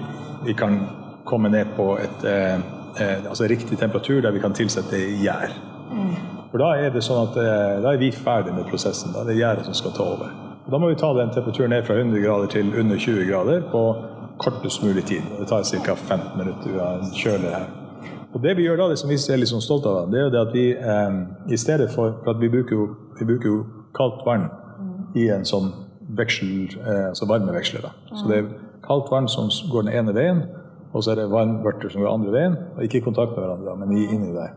vi 0.45 0.55
kan 0.57 0.81
komme 1.27 1.51
ned 1.53 1.73
på 1.77 1.95
et 1.99 2.27
eh, 2.29 2.59
eh, 3.01 3.25
altså 3.29 3.49
riktig 3.49 3.79
temperatur 3.79 4.21
der 4.25 4.35
vi 4.37 4.43
kan 4.45 4.55
tilsette 4.55 5.01
gjær. 5.23 5.55
For 6.51 6.63
da 6.63 6.73
er 6.81 6.93
det 6.95 7.03
sånn 7.05 7.23
at 7.27 7.39
eh, 7.41 7.79
da 7.85 7.93
er 7.93 8.01
vi 8.01 8.13
ferdig 8.15 8.55
med 8.57 8.69
prosessen. 8.71 9.13
Da 9.13 9.25
er 9.25 9.31
det 9.31 9.41
gjæret 9.41 9.67
som 9.69 9.75
skal 9.77 9.97
ta 9.97 10.05
over. 10.17 10.35
Og 10.67 10.71
da 10.73 10.79
må 10.83 10.91
vi 10.91 10.99
ta 10.99 11.13
den 11.15 11.33
temperaturen 11.35 11.75
ned 11.75 11.87
fra 11.87 11.99
100 11.99 12.23
grader 12.23 12.53
til 12.53 12.71
under 12.81 12.97
20 12.99 13.27
grader 13.29 13.67
på 13.73 13.83
kortest 14.43 14.83
mulig 14.85 15.05
tid. 15.09 15.27
Det 15.39 15.49
tar 15.51 15.67
ca. 15.85 15.95
15 15.95 16.39
minutter 16.39 16.79
å 16.81 16.89
kjøle 17.17 17.53
her. 17.53 17.69
Og 18.35 18.43
det 18.45 18.57
vi 18.59 18.67
gjør 18.67 18.83
da, 18.83 18.89
det 18.91 18.99
som 19.01 19.11
vi 19.11 19.17
er 19.17 19.41
litt 19.41 19.51
sånn 19.53 19.65
stolte 19.65 19.93
av, 19.93 20.11
det 20.13 20.19
er 20.21 20.27
jo 20.27 20.33
det 20.35 20.41
at 20.43 20.55
vi 20.55 20.65
eh, 20.77 21.19
i 21.53 21.59
stedet 21.61 21.87
for, 21.95 22.19
for 22.23 22.35
at 22.35 22.43
vi 22.43 22.51
bruker, 22.53 22.77
jo, 22.77 22.89
vi 23.19 23.25
bruker 23.29 23.49
jo 23.49 23.59
kaldt 23.97 24.23
vann 24.27 24.49
i 25.17 25.29
en 25.33 25.45
sånn 25.49 25.71
veksel, 26.17 26.69
eh, 26.81 27.09
altså 27.11 27.27
varmeveksler. 27.29 27.83
Da. 27.83 27.91
Så 28.17 28.29
det 28.29 28.39
er 28.39 28.51
kaldt 28.87 29.11
vann 29.11 29.29
som 29.29 29.49
går 29.73 29.87
den 29.89 29.95
ene 29.95 30.13
veien, 30.15 30.43
og 30.93 31.03
så 31.03 31.13
er 31.13 31.23
det 31.23 31.31
varmvørter 31.33 31.91
som 31.93 32.03
går 32.03 32.13
andre 32.13 32.33
veien, 32.33 32.57
og 32.77 32.83
ikke 32.85 32.99
i 33.01 33.05
kontakt 33.05 33.35
med 33.37 33.45
hverandre, 33.45 33.77
men 33.79 33.93
i- 33.97 34.07
inni 34.15 34.33
der. 34.35 34.53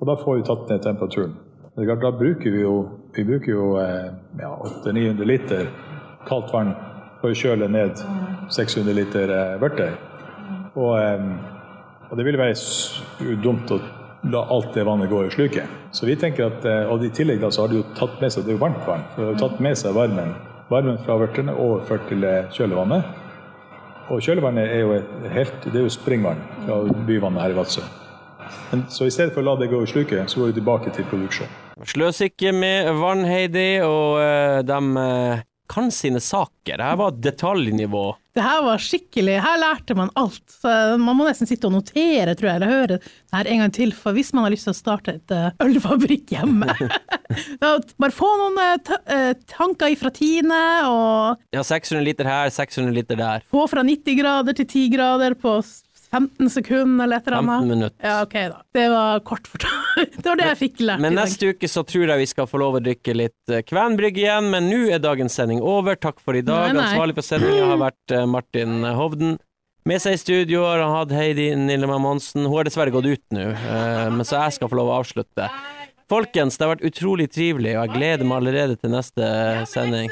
Og 0.00 0.06
da 0.06 0.14
får 0.16 0.36
vi 0.36 0.42
tatt 0.42 0.68
ned 0.70 0.82
temperaturen. 0.82 1.34
Er 1.78 1.94
Da 1.96 2.10
bruker 2.10 2.50
vi 2.50 2.60
jo, 2.62 2.88
vi 3.14 3.24
bruker 3.24 3.52
jo 3.52 3.76
eh, 3.78 4.10
ja, 4.40 4.50
800-900 4.64 5.24
liter 5.24 5.66
kaldt 6.26 6.52
vann 6.52 6.74
for 7.20 7.30
å 7.30 7.34
kjøle 7.34 7.68
ned 7.70 7.96
600 8.48 8.92
liter 8.94 9.30
eh, 9.30 9.58
vørter. 9.60 9.92
Og, 10.76 10.96
og 12.10 12.16
det 12.16 12.24
ville 12.24 12.38
være 12.38 13.36
dumt 13.42 13.70
å 13.70 13.78
la 14.22 14.44
alt 14.52 14.74
det 14.74 14.84
vannet 14.84 15.10
gå 15.10 15.24
i 15.26 15.30
sluket. 15.30 15.64
Så 15.92 16.06
vi 16.06 16.16
tenker 16.16 16.46
at, 16.46 16.64
eh, 16.64 16.92
Og 16.92 17.04
i 17.04 17.10
tillegg 17.10 17.40
da, 17.40 17.50
så 17.50 17.62
har 17.62 17.68
det 17.68 17.76
jo 17.76 17.86
tatt 17.94 18.20
med 18.20 18.32
seg 18.32 18.44
det 18.44 18.52
er 18.52 18.58
jo 18.58 18.64
varmt 18.64 18.86
vann. 18.86 19.04
De 19.16 19.24
har 19.24 19.38
tatt 19.40 19.60
med 19.60 19.78
seg 19.78 19.94
varmen, 19.94 20.34
varmen 20.68 20.98
fra 21.04 21.16
vørtene 21.16 21.54
overført 21.54 22.08
til 22.08 22.24
eh, 22.24 22.44
kjølevannet. 22.52 23.04
Og 24.10 24.20
kjølevannet 24.20 24.68
er 24.68 24.80
jo, 24.80 25.02
helt, 25.30 25.64
det 25.64 25.76
er 25.78 25.86
jo 25.86 25.94
springvann 25.94 26.40
fra 26.66 26.82
byvannet 27.06 27.42
her 27.42 27.50
i 27.50 27.58
Vadsø. 27.58 27.82
Så 28.90 29.06
i 29.06 29.10
stedet 29.10 29.32
for 29.34 29.42
å 29.42 29.52
la 29.52 29.56
det 29.60 29.70
gå 29.70 29.82
i 29.82 29.86
sluket, 29.86 30.30
så 30.30 30.40
går 30.40 30.50
vi 30.50 30.58
tilbake 30.58 30.90
til 30.94 31.06
produksjon. 31.10 31.50
Sløs 31.86 32.18
ikke 32.26 32.52
med 32.52 32.90
vann, 32.98 33.22
Heidi, 33.24 33.80
og 33.86 34.18
eh, 34.20 34.60
de 34.66 34.80
kan 35.70 35.92
sine 35.94 36.18
saker. 36.22 36.76
Det 36.80 36.86
her 36.86 36.98
var 36.98 37.14
detaljnivå. 37.22 38.02
Det 38.34 38.42
her 38.46 38.60
var 38.62 38.78
skikkelig, 38.82 39.36
her 39.42 39.56
lærte 39.58 39.94
man 39.98 40.10
alt. 40.18 40.42
Så 40.54 40.70
man 41.02 41.16
må 41.18 41.24
nesten 41.26 41.48
sitte 41.50 41.66
og 41.66 41.74
notere, 41.74 42.34
tror 42.38 42.50
jeg, 42.50 42.60
eller 42.60 42.70
høre 42.70 42.88
det 42.92 42.98
her 43.34 43.48
en 43.50 43.62
gang 43.64 43.72
til, 43.74 43.90
for 43.96 44.14
hvis 44.14 44.30
man 44.36 44.46
har 44.46 44.54
lyst 44.54 44.68
til 44.68 44.74
å 44.74 44.78
starte 44.78 45.16
et 45.18 45.34
eh, 45.34 45.48
ølfabrikk 45.66 46.30
hjemme. 46.36 46.68
bare 48.00 48.14
få 48.14 48.30
noen 48.40 48.60
eh, 48.62 48.76
ta- 48.86 49.00
eh, 49.10 49.32
tanker 49.50 49.94
ifra 49.94 50.12
Tine, 50.14 50.60
og 50.90 51.42
Ja, 51.54 51.62
600 51.66 52.04
liter 52.06 52.28
her, 52.30 52.50
600 52.54 52.94
liter 52.94 53.18
der. 53.20 53.46
få 53.50 53.66
fra 53.70 53.82
90 53.86 54.18
grader 54.22 54.56
til 54.58 54.66
10 54.70 54.88
grader 54.94 55.34
på 55.38 55.58
15 56.10 56.50
sekunder, 56.50 57.04
eller 57.04 57.20
et 57.20 57.28
eller 57.28 57.38
annet. 57.38 57.60
15 57.60 57.68
minutter. 57.68 58.06
Ja, 58.06 58.14
ok 58.24 58.34
da. 58.52 58.62
Det 58.74 58.86
var 58.90 59.20
kort 59.26 59.50
fortalt. 59.50 60.16
det 60.16 60.26
var 60.26 60.40
det 60.40 60.48
jeg 60.48 60.58
fikk 60.64 60.80
lært 60.82 61.04
Men 61.04 61.14
neste 61.18 61.52
uke 61.52 61.70
så 61.70 61.84
tror 61.86 62.10
jeg 62.10 62.22
vi 62.24 62.30
skal 62.30 62.48
få 62.50 62.60
lov 62.62 62.80
å 62.80 62.82
drikke 62.82 63.14
litt 63.14 63.52
eh, 63.52 63.62
Kvenbrygg 63.66 64.18
igjen, 64.18 64.50
men 64.52 64.66
nå 64.70 64.80
er 64.90 65.02
dagens 65.02 65.38
sending 65.38 65.62
over. 65.62 65.98
Takk 66.00 66.18
for 66.24 66.38
i 66.38 66.42
dag. 66.42 66.70
Nei, 66.70 66.80
nei. 66.80 66.88
Ansvarlig 66.88 67.16
for 67.20 67.28
sendinga 67.28 67.68
har 67.70 67.80
vært 67.84 68.16
eh, 68.16 68.26
Martin 68.30 68.82
Hovden. 68.98 69.38
Med 69.88 70.02
seg 70.02 70.18
i 70.18 70.20
studio 70.20 70.64
har 70.66 70.82
han 70.82 70.92
hatt 70.92 71.14
Heidi 71.16 71.52
Nillemann 71.56 72.02
Monsen. 72.04 72.44
Hun 72.44 72.58
har 72.58 72.68
dessverre 72.68 72.92
gått 72.92 73.08
ut 73.08 73.22
nå, 73.36 73.46
eh, 73.54 74.08
men 74.12 74.26
så 74.28 74.42
jeg 74.42 74.58
skal 74.58 74.72
få 74.72 74.80
lov 74.80 74.90
å 74.90 74.98
avslutte. 75.00 75.46
Folkens, 76.10 76.58
det 76.58 76.66
har 76.66 76.74
vært 76.74 76.88
utrolig 76.90 77.28
trivelig, 77.30 77.76
og 77.78 77.86
jeg 77.86 77.94
gleder 77.94 78.26
meg 78.26 78.42
allerede 78.42 78.76
til 78.80 78.92
neste 78.92 79.30
sending. 79.70 80.10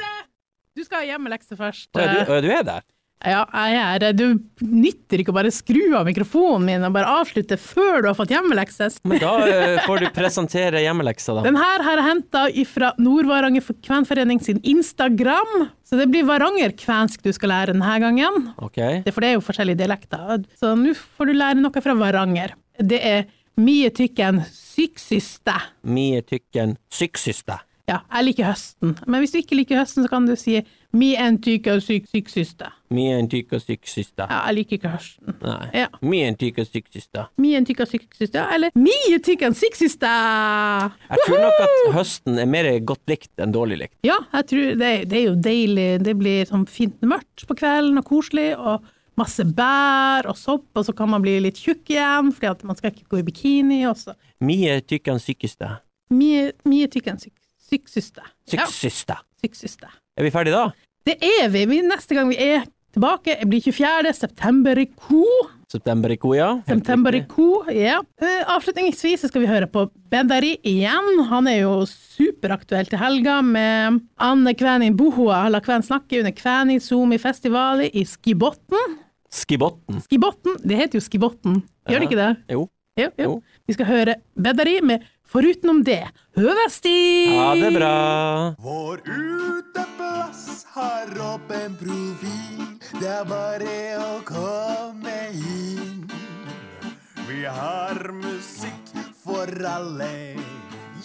Du 0.79 0.85
skal 0.85 1.03
ha 1.03 1.09
hjemmelekse 1.11 1.59
først. 1.59 1.89
Å, 1.91 2.07
du, 2.07 2.19
å, 2.23 2.39
du 2.39 2.47
er 2.55 2.63
der? 2.63 2.85
Ja, 3.19 3.41
jeg 3.51 3.75
er. 3.75 4.13
Du 4.15 4.39
nytter 4.63 5.19
ikke 5.19 5.33
å 5.33 5.35
bare 5.35 5.51
skru 5.51 5.91
av 5.97 6.07
mikrofonen 6.07 6.63
min 6.69 6.85
og 6.87 6.93
bare 6.95 7.17
avslutte 7.19 7.57
før 7.59 8.03
du 8.03 8.07
har 8.07 8.15
fått 8.15 8.31
hjemmelekse. 8.31 8.87
Men 9.11 9.19
da 9.19 9.33
eh, 9.43 9.79
får 9.83 10.05
du 10.05 10.07
presentere 10.15 10.83
hjemmeleksa, 10.85 11.35
da. 11.35 11.43
Den 11.43 11.59
her 11.59 11.83
har 11.83 11.99
jeg 11.99 12.07
henta 12.07 12.45
fra 12.69 12.93
Nord-Varanger 13.01 13.67
Kvenforening 13.83 14.39
sin 14.45 14.63
Instagram. 14.63 15.67
Så 15.83 15.99
det 15.99 16.07
blir 16.13 16.27
Varanger-kvensk 16.29 17.25
du 17.25 17.33
skal 17.35 17.51
lære 17.51 17.75
denne 17.75 17.99
gangen. 18.05 18.51
Ok. 18.63 18.79
Det, 19.03 19.11
for 19.11 19.25
det 19.25 19.33
er 19.33 19.39
jo 19.39 19.43
forskjellige 19.43 19.81
dialekter. 19.83 20.45
Så 20.61 20.71
nå 20.79 20.95
får 20.95 21.31
du 21.31 21.35
lære 21.35 21.59
noe 21.59 21.83
fra 21.83 21.97
Varanger. 21.99 22.55
Det 22.79 23.03
er 23.03 23.25
mye 23.59 23.91
tykken 23.91 24.45
syksyste. 24.47 25.57
Mye 25.83 26.23
tykken 26.23 26.77
syksiste. 26.93 27.59
Ja, 27.89 28.03
jeg 28.13 28.29
liker 28.29 28.51
høsten. 28.51 28.93
Men 29.09 29.23
hvis 29.23 29.33
du 29.33 29.39
ikke 29.41 29.57
liker 29.57 29.81
høsten, 29.81 30.05
så 30.05 30.11
kan 30.11 30.27
du 30.29 30.35
si 30.37 30.61
mi 30.97 31.11
en 31.19 31.37
tyke 31.41 31.73
og 31.75 31.83
syk 31.85 32.07
syksyste. 32.09 32.69
Mi 32.89 33.05
en 33.13 33.27
tyke 33.29 33.59
og 33.59 33.61
syksiste. 33.61 34.25
Ja, 34.25 34.39
jeg 34.47 34.55
liker 34.57 34.77
ikke 34.79 34.91
høsten. 34.95 35.35
Nei. 35.43 35.67
Ja. 35.77 35.87
Mi 36.01 36.21
en 36.25 36.37
tyke 36.39 36.63
og 36.65 36.69
syksiste. 36.71 37.25
Mye 37.37 37.61
tyke 37.67 37.85
og 37.85 37.91
syksyste, 37.91 38.45
eller 38.55 38.73
mye 38.79 39.19
tykk 39.25 39.43
og 39.49 39.57
syksyste! 39.59 40.13
Jeg 41.09 41.25
tror 41.27 41.43
nok 41.43 41.59
at 41.65 41.75
høsten 41.93 42.39
er 42.41 42.49
mer 42.49 42.69
godt 42.81 43.03
likt 43.11 43.43
enn 43.43 43.53
dårlig 43.53 43.77
likt. 43.83 43.97
Ja, 44.07 44.17
jeg 44.33 44.47
tror 44.49 44.71
det, 44.81 44.93
det 45.11 45.19
er 45.19 45.27
jo 45.27 45.35
deilig. 45.49 45.89
Det 46.07 46.15
blir 46.17 46.49
sånn 46.49 46.65
fint 46.69 46.97
mørkt 47.05 47.45
på 47.45 47.59
kvelden 47.59 48.01
og 48.01 48.09
koselig, 48.09 48.49
og 48.57 48.87
masse 49.19 49.45
bær 49.45 50.29
og 50.31 50.37
sopp, 50.39 50.69
og 50.73 50.87
så 50.87 50.95
kan 50.95 51.11
man 51.11 51.21
bli 51.21 51.37
litt 51.43 51.59
tjukk 51.59 51.93
igjen, 51.93 52.33
fordi 52.33 52.49
at 52.49 52.65
man 52.65 52.79
skal 52.79 52.95
ikke 52.95 53.09
gå 53.13 53.21
i 53.21 53.27
bikini 53.29 53.83
også. 53.89 54.15
Mye 54.41 54.79
tykk 54.87 55.13
enn 55.13 55.21
sykeste. 55.21 55.69
Mye, 56.15 56.49
mye 56.65 56.89
tykk 56.89 57.11
enn 57.11 57.21
syk, 57.21 57.35
syksyste. 57.69 58.25
Ja, 58.49 58.65
Syksyste. 59.39 59.91
Er 60.19 60.27
vi 60.27 60.33
ferdige 60.35 60.57
da? 60.57 60.65
Det 61.07 61.15
er 61.23 61.47
vi. 61.53 61.63
vi. 61.69 61.79
Neste 61.87 62.17
gang 62.17 62.27
vi 62.27 62.35
er 62.43 62.65
tilbake, 62.91 63.37
blir 63.47 63.63
24. 63.63 64.11
september 64.17 64.81
i 64.81 64.89
Ko. 64.91 65.23
September 65.71 66.11
i 66.11 66.17
Koja? 66.19 66.47
Helt 66.67 66.81
September 66.81 67.15
i. 67.15 67.21
Ko, 67.29 67.61
ja. 67.71 67.99
Eh, 68.19 68.41
Avslutningsvis 68.51 69.27
skal 69.29 69.43
vi 69.43 69.47
høre 69.47 69.69
på 69.69 69.85
Bendari 70.11 70.55
igjen. 70.65 71.21
Han 71.29 71.47
er 71.47 71.61
jo 71.61 71.75
superaktuell 71.87 72.89
til 72.89 72.99
helga 72.99 73.37
med 73.45 74.01
Anne 74.19 74.55
Kvænin 74.57 74.97
Bohoa 74.99 75.43
la 75.53 75.61
Kven 75.63 75.85
snakke 75.85 76.19
under 76.23 76.33
Kvænin 76.35 76.81
Zoomi-festivalet 76.83 77.95
i 77.95 78.03
Skibotn. 78.09 78.97
Skibotten. 79.29 80.01
Skibotn, 80.07 80.57
det 80.65 80.81
heter 80.81 80.97
jo 80.97 81.05
Skibotn, 81.05 81.59
gjør 81.87 82.01
det 82.01 82.07
ikke 82.09 82.17
det? 82.17 82.29
Jo. 82.49 82.65
Jo, 82.99 83.07
jo. 83.17 83.23
Jo. 83.23 83.35
Vi 83.67 83.73
skal 83.77 83.87
høre 83.87 84.15
Bendari 84.35 84.79
med 84.83 85.05
Forutenom 85.29 85.83
det, 85.85 86.01
Høvesti! 86.35 87.35
Ha 87.37 87.53
det 87.55 87.69
bra. 87.75 87.95
Vår 88.59 89.03
uteplass 89.05 90.65
har 90.73 91.11
åpen 91.21 91.77
profil. 91.77 92.65
Det 92.97 93.11
er 93.13 93.27
bare 93.29 93.75
å 94.01 94.09
komme 94.25 95.19
inn. 95.37 96.09
Vi 97.29 97.43
har 97.45 98.01
musikk 98.17 98.89
for 99.21 99.53
alle. 99.69 100.09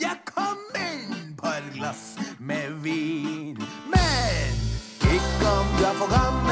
Ja, 0.01 0.17
kom 0.25 0.65
inn, 0.81 1.37
par 1.37 1.63
glass 1.77 2.15
med 2.41 2.81
vin. 2.83 3.61
Men 3.93 4.65
ikke 5.05 5.53
om 5.53 5.77
du 5.77 5.85
er 5.85 6.01
for 6.01 6.17
gammel 6.17 6.44